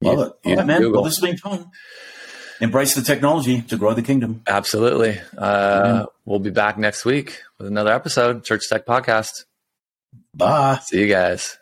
Love 0.00 0.18
you, 0.18 0.24
it. 0.24 0.32
All 0.44 0.56
right, 0.56 0.66
man. 0.66 0.80
Google. 0.80 1.02
Well, 1.02 1.04
this 1.04 1.18
has 1.18 1.28
been 1.28 1.38
fun. 1.38 1.70
Embrace 2.60 2.94
the 2.94 3.02
technology 3.02 3.62
to 3.62 3.76
grow 3.76 3.94
the 3.94 4.02
kingdom. 4.02 4.42
Absolutely. 4.46 5.20
Uh, 5.36 6.06
We'll 6.26 6.38
be 6.38 6.50
back 6.50 6.78
next 6.78 7.04
week 7.04 7.42
with 7.58 7.66
another 7.66 7.92
episode, 7.92 8.44
Church 8.44 8.66
Tech 8.68 8.86
Podcast. 8.86 9.44
Bye. 10.34 10.80
See 10.82 11.00
you 11.02 11.08
guys. 11.08 11.58